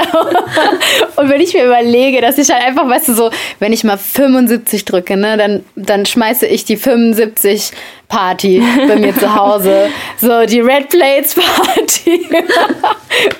[1.16, 3.98] Und wenn ich mir überlege, dass ich halt einfach, weißt du, so, wenn ich mal
[3.98, 7.72] 75 drücke, ne, dann, dann schmeiße ich die 75
[8.08, 9.88] Party bei mir zu Hause.
[10.18, 12.26] So, die Red Plates Party.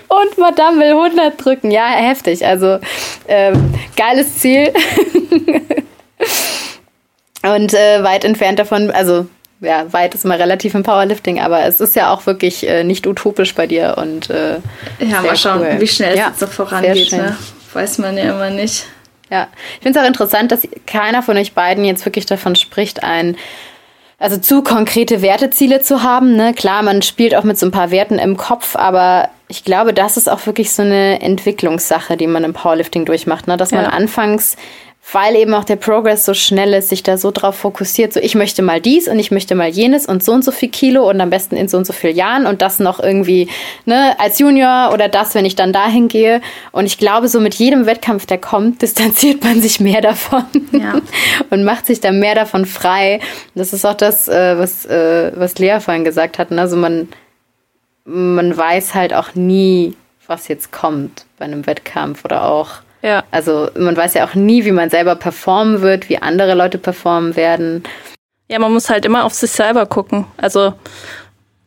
[0.09, 1.70] Und Madame will 100 drücken.
[1.70, 2.45] Ja, heftig.
[2.45, 2.78] Also,
[3.28, 4.72] ähm, geiles Ziel.
[7.43, 9.26] Und äh, weit entfernt davon, also
[9.62, 13.06] ja, weit ist mal relativ im Powerlifting, aber es ist ja auch wirklich äh, nicht
[13.06, 14.58] utopisch bei dir und äh,
[14.98, 15.80] ja, mal schauen, cool.
[15.80, 17.12] wie schnell ja, es jetzt so vorangeht.
[17.12, 17.36] Ne?
[17.72, 18.86] Weiß man ja immer nicht.
[19.30, 23.02] Ja, ich finde es auch interessant, dass keiner von euch beiden jetzt wirklich davon spricht,
[23.02, 23.36] ein
[24.18, 26.36] also zu konkrete Werteziele zu haben.
[26.36, 26.54] Ne?
[26.54, 30.16] Klar, man spielt auch mit so ein paar Werten im Kopf, aber ich glaube, das
[30.16, 33.56] ist auch wirklich so eine Entwicklungssache, die man im Powerlifting durchmacht, ne?
[33.56, 33.78] dass ja.
[33.82, 34.56] man anfangs
[35.12, 38.34] weil eben auch der Progress so schnell ist, sich da so drauf fokussiert, so ich
[38.34, 41.20] möchte mal dies und ich möchte mal jenes und so und so viel Kilo und
[41.20, 43.48] am besten in so und so vielen Jahren und das noch irgendwie
[43.84, 46.40] ne, als Junior oder das, wenn ich dann dahin gehe.
[46.72, 50.94] Und ich glaube, so mit jedem Wettkampf, der kommt, distanziert man sich mehr davon ja.
[51.50, 53.20] und macht sich dann mehr davon frei.
[53.54, 56.52] Das ist auch das, äh, was, äh, was Lea vorhin gesagt hat.
[56.52, 57.08] Also man,
[58.04, 59.96] man weiß halt auch nie,
[60.26, 63.24] was jetzt kommt bei einem Wettkampf oder auch ja.
[63.30, 67.36] Also man weiß ja auch nie, wie man selber performen wird, wie andere Leute performen
[67.36, 67.82] werden.
[68.48, 70.26] Ja, man muss halt immer auf sich selber gucken.
[70.36, 70.74] Also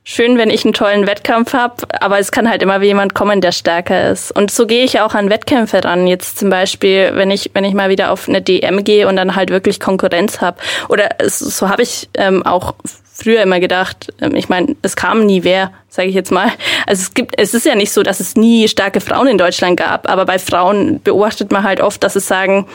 [0.04, 3.52] schön, wenn ich einen tollen Wettkampf habe, aber es kann halt immer jemand kommen, der
[3.52, 4.32] stärker ist.
[4.32, 6.08] Und so gehe ich auch an Wettkämpfe ran.
[6.08, 9.36] Jetzt zum Beispiel, wenn ich, wenn ich mal wieder auf eine DM gehe und dann
[9.36, 10.58] halt wirklich Konkurrenz habe.
[10.88, 12.76] Oder so habe ich ähm, auch
[13.16, 16.52] früher immer gedacht, ähm, ich meine, es kam nie wer, sage ich jetzt mal.
[16.86, 19.78] Also es gibt, es ist ja nicht so, dass es nie starke Frauen in Deutschland
[19.78, 22.68] gab, aber bei Frauen beobachtet man halt oft, dass sie sagen,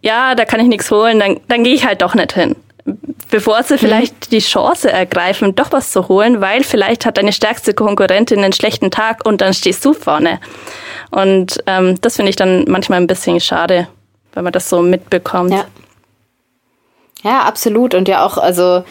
[0.00, 2.56] ja, da kann ich nichts holen, dann, dann gehe ich halt doch nicht hin.
[3.30, 3.78] Bevor sie mhm.
[3.78, 8.54] vielleicht die Chance ergreifen, doch was zu holen, weil vielleicht hat deine stärkste Konkurrentin einen
[8.54, 10.40] schlechten Tag und dann stehst du vorne.
[11.10, 13.88] Und ähm, das finde ich dann manchmal ein bisschen schade,
[14.32, 15.52] wenn man das so mitbekommt.
[15.52, 15.66] Ja.
[17.22, 17.94] Ja, absolut.
[17.94, 18.84] Und ja auch, also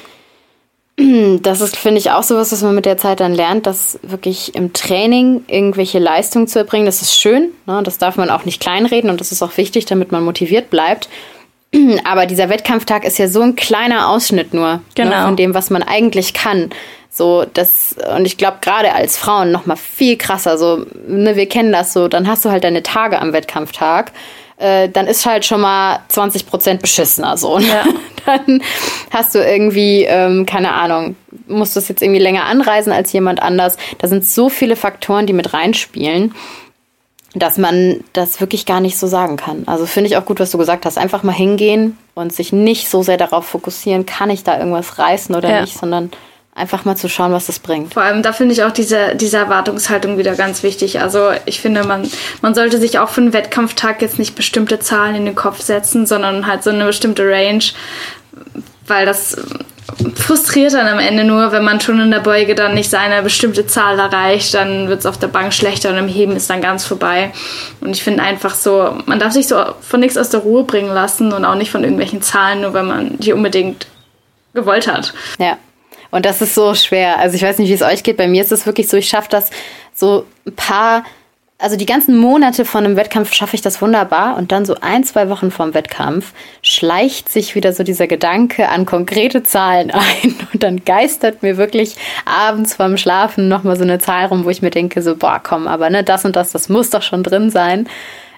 [1.41, 4.55] das ist, finde ich, auch sowas, was man mit der Zeit dann lernt, dass wirklich
[4.55, 7.49] im Training irgendwelche Leistungen zu erbringen, das ist schön.
[7.65, 7.81] Ne?
[7.83, 11.07] Das darf man auch nicht kleinreden und das ist auch wichtig, damit man motiviert bleibt.
[12.03, 15.09] Aber dieser Wettkampftag ist ja so ein kleiner Ausschnitt nur genau.
[15.11, 16.71] ne, von dem, was man eigentlich kann.
[17.09, 20.57] So, das, und ich glaube, gerade als Frauen noch mal viel krasser.
[20.57, 24.11] So, ne, wir kennen das so, dann hast du halt deine Tage am Wettkampftag
[24.57, 27.59] äh, dann ist halt schon mal 20 Prozent beschissener so.
[27.59, 27.67] Ne?
[27.67, 27.83] Ja.
[28.25, 28.61] dann
[29.11, 31.15] hast du irgendwie, ähm, keine Ahnung,
[31.47, 33.77] musst du es jetzt irgendwie länger anreisen als jemand anders.
[33.99, 36.33] Da sind so viele Faktoren, die mit reinspielen
[37.39, 39.63] dass man das wirklich gar nicht so sagen kann.
[39.67, 40.97] Also finde ich auch gut, was du gesagt hast.
[40.97, 45.35] Einfach mal hingehen und sich nicht so sehr darauf fokussieren, kann ich da irgendwas reißen
[45.35, 45.61] oder ja.
[45.61, 46.09] nicht, sondern
[46.57, 47.93] einfach mal zu schauen, was das bringt.
[47.93, 50.99] Vor allem, da finde ich auch diese, diese Erwartungshaltung wieder ganz wichtig.
[50.99, 52.09] Also ich finde, man,
[52.41, 56.07] man sollte sich auch für einen Wettkampftag jetzt nicht bestimmte Zahlen in den Kopf setzen,
[56.07, 57.63] sondern halt so eine bestimmte Range,
[58.87, 59.37] weil das
[60.15, 63.67] frustriert dann am Ende nur, wenn man schon in der Beuge dann nicht seine bestimmte
[63.67, 66.85] Zahl erreicht, dann wird es auf der Bank schlechter und im Heben ist dann ganz
[66.85, 67.31] vorbei.
[67.81, 70.91] Und ich finde einfach so, man darf sich so von nichts aus der Ruhe bringen
[70.91, 73.87] lassen und auch nicht von irgendwelchen Zahlen, nur wenn man die unbedingt
[74.53, 75.13] gewollt hat.
[75.37, 75.57] Ja,
[76.17, 77.19] und das ist so schwer.
[77.19, 78.17] Also ich weiß nicht, wie es euch geht.
[78.17, 79.51] Bei mir ist es wirklich so, ich schaffe das
[79.93, 81.03] so ein paar,
[81.59, 84.35] also die ganzen Monate von einem Wettkampf schaffe ich das wunderbar.
[84.35, 88.87] Und dann so ein, zwei Wochen vorm Wettkampf schleicht sich wieder so dieser Gedanke an
[88.87, 89.91] konkrete Zahlen
[90.23, 90.35] ein.
[90.51, 94.63] Und dann geistert mir wirklich abends vorm Schlafen nochmal so eine Zahl rum, wo ich
[94.63, 97.51] mir denke, so, boah, komm, aber ne, das und das, das muss doch schon drin
[97.51, 97.87] sein.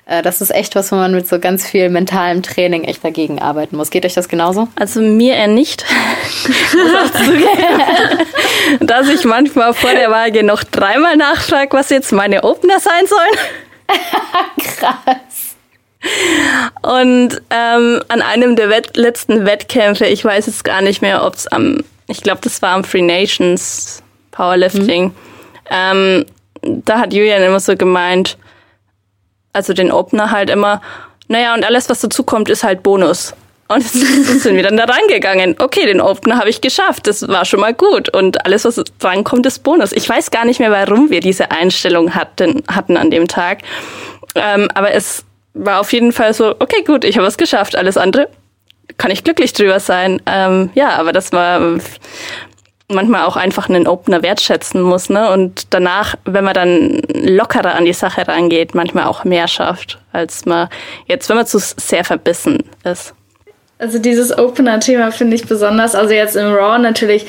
[0.10, 3.40] Äh, das ist echt was, wo man mit so ganz viel mentalem Training echt dagegen
[3.40, 3.92] arbeiten muss.
[3.92, 4.68] Geht euch das genauso?
[4.76, 5.86] Also mir eher nicht.
[8.80, 13.38] Dass ich manchmal vor der Waage noch dreimal nachfrage, was jetzt meine Opener sein sollen.
[14.78, 15.56] Krass.
[16.82, 21.36] Und ähm, an einem der Wett letzten Wettkämpfe, ich weiß jetzt gar nicht mehr, ob
[21.36, 24.02] es am, ich glaube, das war am Free Nations
[24.32, 25.14] Powerlifting, mhm.
[25.70, 26.26] ähm,
[26.62, 28.38] da hat Julian immer so gemeint,
[29.54, 30.82] also den Opener halt immer,
[31.28, 33.34] naja, und alles, was dazu kommt, ist halt Bonus.
[33.68, 34.00] Und so
[34.40, 35.56] sind wir dann da reingegangen.
[35.60, 37.08] Okay, den Opener habe ich geschafft.
[37.08, 38.10] Das war schon mal gut.
[38.10, 39.92] Und alles, was drankommt, ist Bonus.
[39.92, 43.60] Ich weiß gar nicht mehr, warum wir diese Einstellung hatten, hatten an dem Tag.
[44.36, 45.24] Ähm, aber es
[45.54, 47.76] war auf jeden Fall so, okay, gut, ich habe es geschafft.
[47.76, 48.30] Alles andere
[48.98, 50.20] kann ich glücklich drüber sein.
[50.26, 51.80] Ähm, ja, aber das war
[52.90, 55.32] manchmal auch einfach einen Opener wertschätzen muss, ne?
[55.32, 60.46] Und danach, wenn man dann lockerer an die Sache rangeht, manchmal auch mehr schafft, als
[60.46, 60.70] man
[61.08, 63.14] jetzt, wenn man zu sehr verbissen ist.
[63.78, 67.26] Also dieses Opener-Thema finde ich besonders, also jetzt im Raw natürlich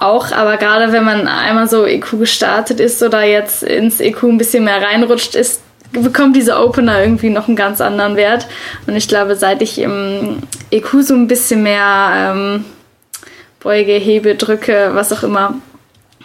[0.00, 4.38] auch, aber gerade wenn man einmal so EQ gestartet ist oder jetzt ins EQ ein
[4.38, 8.46] bisschen mehr reinrutscht, ist bekommt dieser Opener irgendwie noch einen ganz anderen Wert.
[8.86, 10.38] Und ich glaube, seit ich im
[10.70, 12.64] EQ so ein bisschen mehr ähm,
[13.62, 15.54] Beuge, Hebe, Drücke, was auch immer,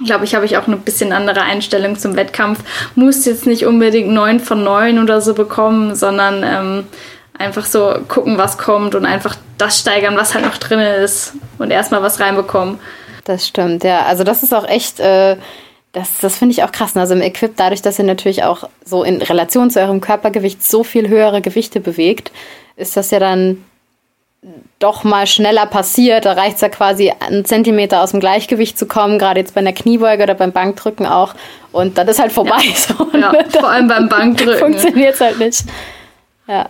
[0.05, 2.59] glaube ich, habe ich auch eine bisschen andere Einstellung zum Wettkampf.
[2.95, 6.87] Muss jetzt nicht unbedingt neun von neun oder so bekommen, sondern ähm,
[7.37, 11.71] einfach so gucken, was kommt und einfach das steigern, was halt noch drin ist und
[11.71, 12.79] erstmal was reinbekommen.
[13.23, 14.05] Das stimmt, ja.
[14.05, 15.37] Also das ist auch echt, äh,
[15.91, 16.95] das, das finde ich auch krass.
[16.95, 20.83] Also im Equip, dadurch, dass ihr natürlich auch so in Relation zu eurem Körpergewicht so
[20.83, 22.31] viel höhere Gewichte bewegt,
[22.75, 23.63] ist das ja dann
[24.79, 26.25] doch mal schneller passiert.
[26.25, 29.61] Da reicht es ja quasi, einen Zentimeter aus dem Gleichgewicht zu kommen, gerade jetzt bei
[29.61, 31.33] einer Kniebeuge oder beim Bankdrücken auch.
[31.71, 32.61] Und dann ist halt vorbei.
[32.63, 33.17] Ja, so.
[33.17, 34.59] ja vor allem beim Bankdrücken.
[34.73, 35.63] Funktioniert es halt nicht.
[36.47, 36.69] Ja.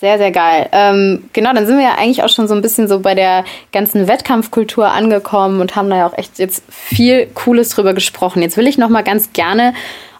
[0.00, 0.66] Sehr, sehr geil.
[0.72, 3.44] Ähm, genau, dann sind wir ja eigentlich auch schon so ein bisschen so bei der
[3.70, 8.40] ganzen Wettkampfkultur angekommen und haben da ja auch echt jetzt viel Cooles drüber gesprochen.
[8.40, 9.74] Jetzt will ich noch mal ganz gerne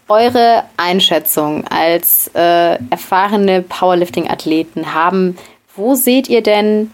[0.06, 5.38] eure Einschätzung als äh, erfahrene Powerlifting-Athleten haben.
[5.76, 6.90] Wo seht ihr denn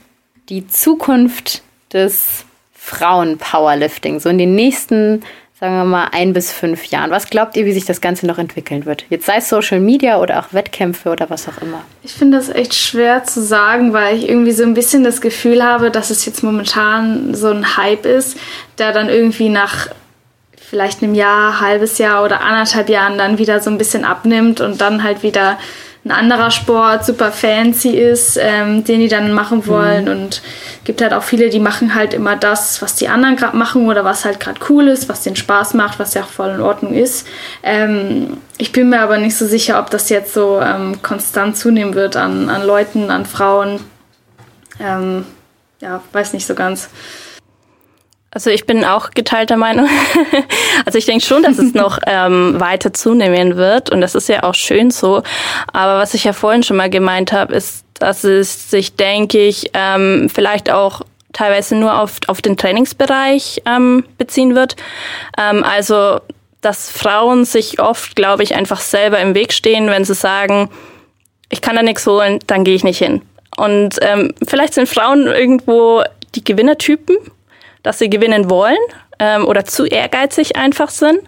[0.49, 1.62] die Zukunft
[1.93, 5.22] des Frauen-Powerlifting so in den nächsten
[5.59, 7.11] sagen wir mal, ein bis fünf Jahren?
[7.11, 9.07] Was glaubt ihr, wie sich das Ganze noch entwickeln wird?
[9.09, 11.83] Jetzt sei es Social Media oder auch Wettkämpfe oder was auch immer.
[12.03, 15.64] Ich finde das echt schwer zu sagen, weil ich irgendwie so ein bisschen das Gefühl
[15.64, 18.37] habe, dass es jetzt momentan so ein Hype ist,
[18.79, 19.89] der dann irgendwie nach
[20.57, 24.81] vielleicht einem Jahr, halbes Jahr oder anderthalb Jahren dann wieder so ein bisschen abnimmt und
[24.81, 25.59] dann halt wieder
[26.07, 30.05] ein anderer Sport super fancy ist, ähm, den die dann machen wollen.
[30.05, 30.11] Mhm.
[30.11, 30.43] Und
[30.85, 34.05] gibt halt auch viele, die machen halt immer das, was die anderen gerade machen oder
[34.05, 36.95] was halt gerade cool ist, was denen Spaß macht, was ja auch voll in Ordnung
[36.95, 37.27] ist.
[37.65, 41.95] Ähm, ich bin mir aber nicht so sicher, ob das jetzt so ähm, konstant zunehmen
[41.95, 43.81] wird an, an Leuten, an Frauen.
[44.79, 45.27] Ähm,
[45.81, 46.89] ja, weiß nicht so ganz.
[48.37, 49.89] Also ich bin auch geteilter Meinung.
[50.84, 54.43] also ich denke schon, dass es noch ähm, weiter zunehmen wird und das ist ja
[54.43, 55.22] auch schön so.
[55.72, 59.70] Aber was ich ja vorhin schon mal gemeint habe, ist, dass es sich, denke ich,
[59.72, 61.01] ähm, vielleicht auch
[61.32, 64.76] teilweise nur auf, auf den Trainingsbereich ähm, beziehen wird.
[65.39, 66.20] Ähm, also
[66.61, 70.68] dass Frauen sich oft, glaube ich, einfach selber im Weg stehen, wenn sie sagen,
[71.49, 73.22] ich kann da nichts holen, dann gehe ich nicht hin.
[73.57, 76.03] Und ähm, vielleicht sind Frauen irgendwo
[76.34, 77.16] die Gewinnertypen
[77.87, 78.76] dass sie gewinnen wollen
[79.18, 81.20] ähm, oder zu ehrgeizig einfach sind,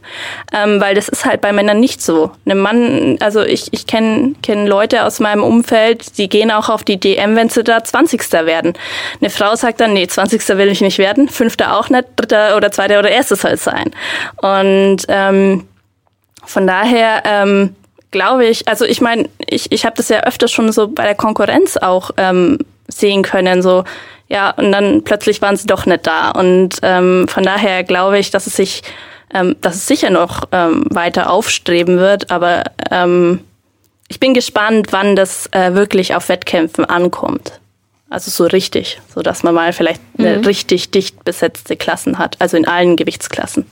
[0.53, 2.33] ähm, weil das ist halt bei Männern nicht so.
[2.47, 6.83] Ein Mann, also ich, ich kenne kenn Leute aus meinem Umfeld, die gehen auch auf
[6.83, 8.33] die DM, wenn sie da 20.
[8.33, 8.75] werden.
[9.21, 10.47] Eine Frau sagt dann, nee, 20.
[10.59, 13.93] will ich nicht werden, fünfter auch nicht, dritter oder zweiter oder erstes soll es sein.
[14.37, 15.69] Und ähm,
[16.45, 17.77] von daher ähm,
[18.11, 21.15] glaube ich, also ich meine, ich, ich habe das ja öfter schon so bei der
[21.15, 23.85] Konkurrenz auch ähm, sehen können, so
[24.29, 26.31] ja, und dann plötzlich waren sie doch nicht da.
[26.31, 28.83] Und ähm, von daher glaube ich, dass es sich,
[29.33, 33.41] ähm, dass es sicher noch ähm, weiter aufstreben wird, aber ähm,
[34.09, 37.61] ich bin gespannt, wann das äh, wirklich auf Wettkämpfen ankommt.
[38.11, 40.45] Also so richtig, so dass man mal vielleicht eine mhm.
[40.45, 43.67] richtig dicht besetzte Klassen hat, also in allen Gewichtsklassen.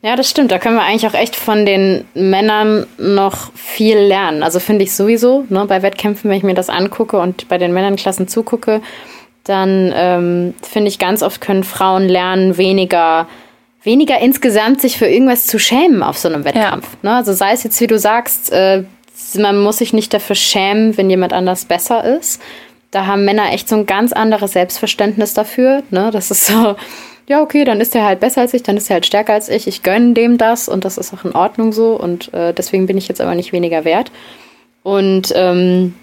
[0.00, 0.52] Ja, das stimmt.
[0.52, 4.42] Da können wir eigentlich auch echt von den Männern noch viel lernen.
[4.42, 7.72] Also finde ich sowieso, ne, bei Wettkämpfen, wenn ich mir das angucke und bei den
[7.72, 8.80] Männernklassen zugucke,
[9.48, 13.26] dann ähm, finde ich ganz oft können Frauen lernen, weniger,
[13.82, 16.86] weniger insgesamt sich für irgendwas zu schämen auf so einem Wettkampf.
[17.02, 17.10] Ja.
[17.10, 17.16] Ne?
[17.16, 18.84] Also sei es jetzt, wie du sagst, äh,
[19.38, 22.40] man muss sich nicht dafür schämen, wenn jemand anders besser ist.
[22.90, 25.82] Da haben Männer echt so ein ganz anderes Selbstverständnis dafür.
[25.90, 26.10] Ne?
[26.12, 26.76] Das ist so,
[27.28, 29.48] ja, okay, dann ist er halt besser als ich, dann ist er halt stärker als
[29.48, 29.66] ich.
[29.66, 32.96] Ich gönne dem das und das ist auch in Ordnung so und äh, deswegen bin
[32.96, 34.10] ich jetzt aber nicht weniger wert.
[34.82, 35.94] Und ähm,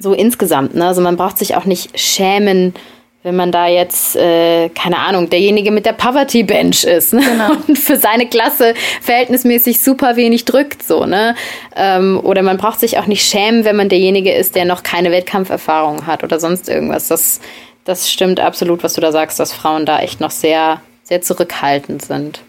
[0.00, 0.74] so insgesamt.
[0.74, 0.86] Ne?
[0.86, 2.74] Also man braucht sich auch nicht schämen,
[3.22, 7.20] wenn man da jetzt, äh, keine Ahnung, derjenige mit der Poverty Bench ist ne?
[7.20, 7.50] genau.
[7.68, 10.82] und für seine Klasse verhältnismäßig super wenig drückt.
[10.82, 11.34] so ne
[11.76, 15.10] ähm, Oder man braucht sich auch nicht schämen, wenn man derjenige ist, der noch keine
[15.12, 17.08] Wettkampferfahrung hat oder sonst irgendwas.
[17.08, 17.40] Das,
[17.84, 22.02] das stimmt absolut, was du da sagst, dass Frauen da echt noch sehr, sehr zurückhaltend
[22.02, 22.40] sind.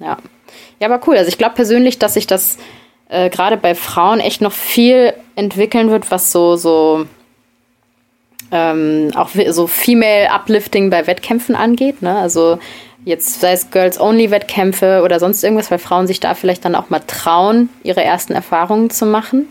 [0.00, 0.18] Ja.
[0.80, 1.16] Ja, aber cool.
[1.16, 2.58] Also ich glaube persönlich, dass sich das
[3.08, 7.06] äh, gerade bei Frauen echt noch viel entwickeln wird, was so, so
[8.50, 12.02] ähm, auch so Female Uplifting bei Wettkämpfen angeht.
[12.02, 12.16] Ne?
[12.16, 12.58] Also
[13.04, 17.02] jetzt sei es Girls-Only-Wettkämpfe oder sonst irgendwas, weil Frauen sich da vielleicht dann auch mal
[17.06, 19.48] trauen, ihre ersten Erfahrungen zu machen.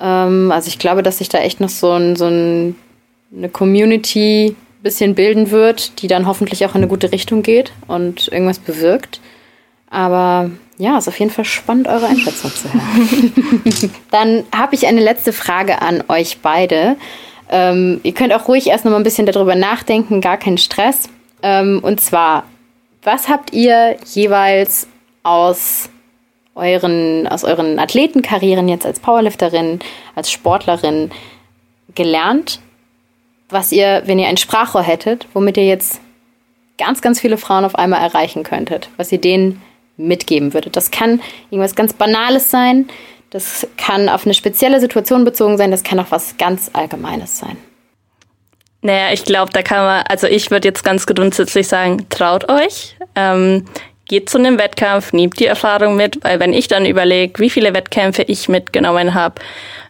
[0.00, 2.76] Ähm, also ich glaube, dass sich da echt noch so, ein, so ein,
[3.34, 8.28] eine Community bisschen bilden wird, die dann hoffentlich auch in eine gute Richtung geht und
[8.28, 9.20] irgendwas bewirkt.
[9.90, 13.92] Aber ja, ist auf jeden Fall spannend, eure Einschätzung zu hören.
[14.10, 16.96] dann habe ich eine letzte Frage an euch beide.
[17.50, 21.08] Ähm, ihr könnt auch ruhig erst noch mal ein bisschen darüber nachdenken, gar keinen Stress.
[21.42, 22.44] Ähm, und zwar,
[23.02, 24.88] was habt ihr jeweils
[25.22, 25.88] aus
[26.54, 29.78] euren, aus euren Athletenkarrieren jetzt als Powerlifterin,
[30.14, 31.10] als Sportlerin
[31.94, 32.60] gelernt,
[33.48, 36.00] was ihr, wenn ihr ein Sprachrohr hättet, womit ihr jetzt
[36.78, 39.62] ganz, ganz viele Frauen auf einmal erreichen könntet, was ihr denen
[39.96, 40.76] mitgeben würdet.
[40.76, 41.20] Das kann
[41.50, 42.88] irgendwas ganz Banales sein,
[43.30, 47.56] das kann auf eine spezielle Situation bezogen sein, das kann auch was ganz Allgemeines sein.
[48.82, 52.96] Naja, ich glaube, da kann man, also ich würde jetzt ganz grundsätzlich sagen, traut euch.
[53.16, 53.64] Ähm,
[54.08, 57.74] geht zu einem Wettkampf, nehmt die Erfahrung mit, weil wenn ich dann überlege, wie viele
[57.74, 59.40] Wettkämpfe ich mitgenommen habe,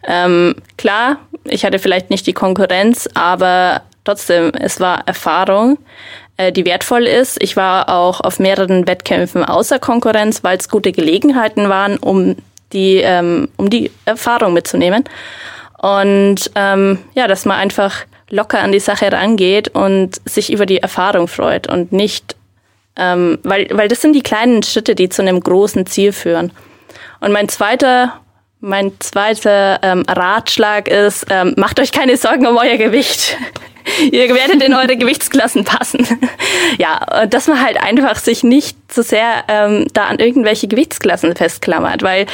[0.07, 5.77] ähm, klar, ich hatte vielleicht nicht die Konkurrenz, aber trotzdem, es war Erfahrung,
[6.51, 7.41] die wertvoll ist.
[7.41, 12.35] Ich war auch auf mehreren Wettkämpfen außer Konkurrenz, weil es gute Gelegenheiten waren, um
[12.73, 15.03] die, ähm, um die Erfahrung mitzunehmen.
[15.77, 20.79] Und ähm, ja, dass man einfach locker an die Sache rangeht und sich über die
[20.79, 22.35] Erfahrung freut und nicht,
[22.97, 26.51] ähm, weil, weil das sind die kleinen Schritte, die zu einem großen Ziel führen.
[27.19, 28.19] Und mein zweiter,
[28.59, 33.37] mein zweiter ähm, Ratschlag ist, ähm, macht euch keine Sorgen um euer Gewicht.
[34.11, 36.05] Ihr werdet in eure Gewichtsklassen passen.
[36.77, 42.03] ja, dass man halt einfach sich nicht so sehr ähm, da an irgendwelche Gewichtsklassen festklammert,
[42.03, 42.25] weil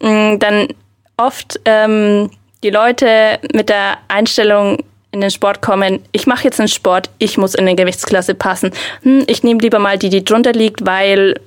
[0.00, 0.68] mh, mm, dann
[1.16, 2.30] oft ähm,
[2.62, 4.78] die Leute mit der Einstellung
[5.12, 8.72] in den Sport kommen, ich mache jetzt einen Sport, ich muss in eine Gewichtsklasse passen.
[9.02, 11.40] Hm, ich nehme lieber mal die, die drunter liegt, weil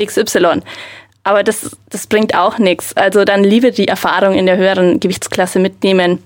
[0.00, 0.62] XY.
[1.22, 2.96] Aber das, das bringt auch nichts.
[2.96, 6.22] Also dann lieber die Erfahrung in der höheren Gewichtsklasse mitnehmen,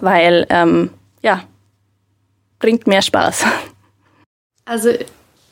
[0.00, 0.90] weil ähm,
[1.22, 1.44] ja,
[2.58, 3.44] bringt mehr Spaß.
[4.64, 4.90] Also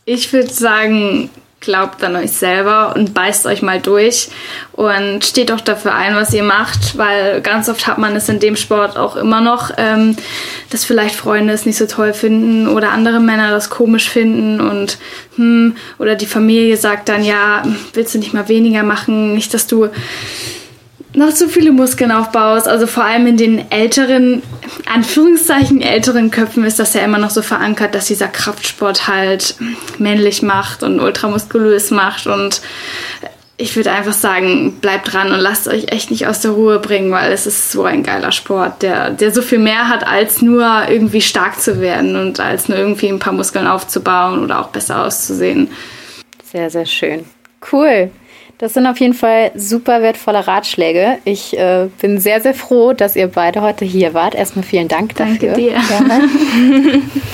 [0.05, 1.31] ich würde sagen,
[1.65, 4.29] glaubt an euch selber und beißt euch mal durch
[4.73, 8.41] und steht auch dafür ein, was ihr macht, weil ganz oft hat man es in
[8.41, 10.17] dem Sport auch immer noch, ähm,
[10.71, 14.99] dass vielleicht Freunde es nicht so toll finden oder andere Männer das komisch finden und
[15.37, 17.63] hm, oder die Familie sagt dann, ja,
[17.93, 19.89] willst du nicht mal weniger machen, nicht, dass du
[21.15, 22.69] noch zu viele Muskeln aufbaust.
[22.69, 24.43] Also vor allem in den älteren,
[24.93, 29.55] Anführungszeichen älteren Köpfen ist das ja immer noch so verankert, dass dieser Kraftsport halt
[29.99, 32.27] männlich macht und ultramuskulös macht.
[32.27, 32.61] Und
[33.57, 37.13] ich würde einfach sagen, bleibt dran und lasst euch echt nicht aus der Ruhe bringen,
[37.13, 40.89] weil es ist so ein geiler Sport, der, der so viel mehr hat, als nur
[40.89, 45.05] irgendwie stark zu werden und als nur irgendwie ein paar Muskeln aufzubauen oder auch besser
[45.05, 45.71] auszusehen.
[46.43, 47.25] Sehr, sehr schön.
[47.73, 48.11] Cool.
[48.59, 51.19] Das sind auf jeden Fall super wertvolle Ratschläge.
[51.25, 54.35] Ich äh, bin sehr, sehr froh, dass ihr beide heute hier wart.
[54.35, 55.55] Erstmal vielen Dank dafür.
[55.55, 55.75] Danke dir.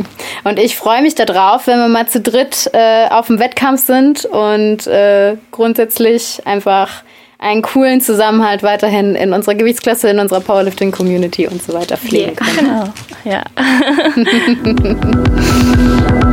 [0.44, 4.24] und ich freue mich darauf, wenn wir mal zu dritt äh, auf dem Wettkampf sind
[4.24, 7.04] und äh, grundsätzlich einfach
[7.38, 12.44] einen coolen Zusammenhalt weiterhin in unserer Gewichtsklasse, in unserer Powerlifting-Community und so weiter pflegen yeah.
[12.44, 12.56] können.
[12.66, 12.92] Genau.
[13.24, 13.44] Ja.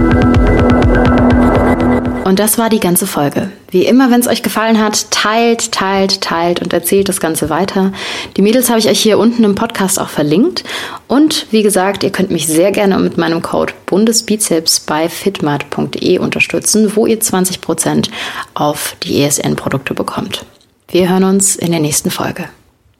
[2.31, 3.51] Und das war die ganze Folge.
[3.71, 7.91] Wie immer, wenn es euch gefallen hat, teilt, teilt, teilt und erzählt das Ganze weiter.
[8.37, 10.63] Die Mädels habe ich euch hier unten im Podcast auch verlinkt.
[11.09, 16.95] Und wie gesagt, ihr könnt mich sehr gerne mit meinem Code Bundesbizeps bei fitmart.de unterstützen,
[16.95, 18.07] wo ihr 20%
[18.53, 20.45] auf die ESN-Produkte bekommt.
[20.87, 22.47] Wir hören uns in der nächsten Folge.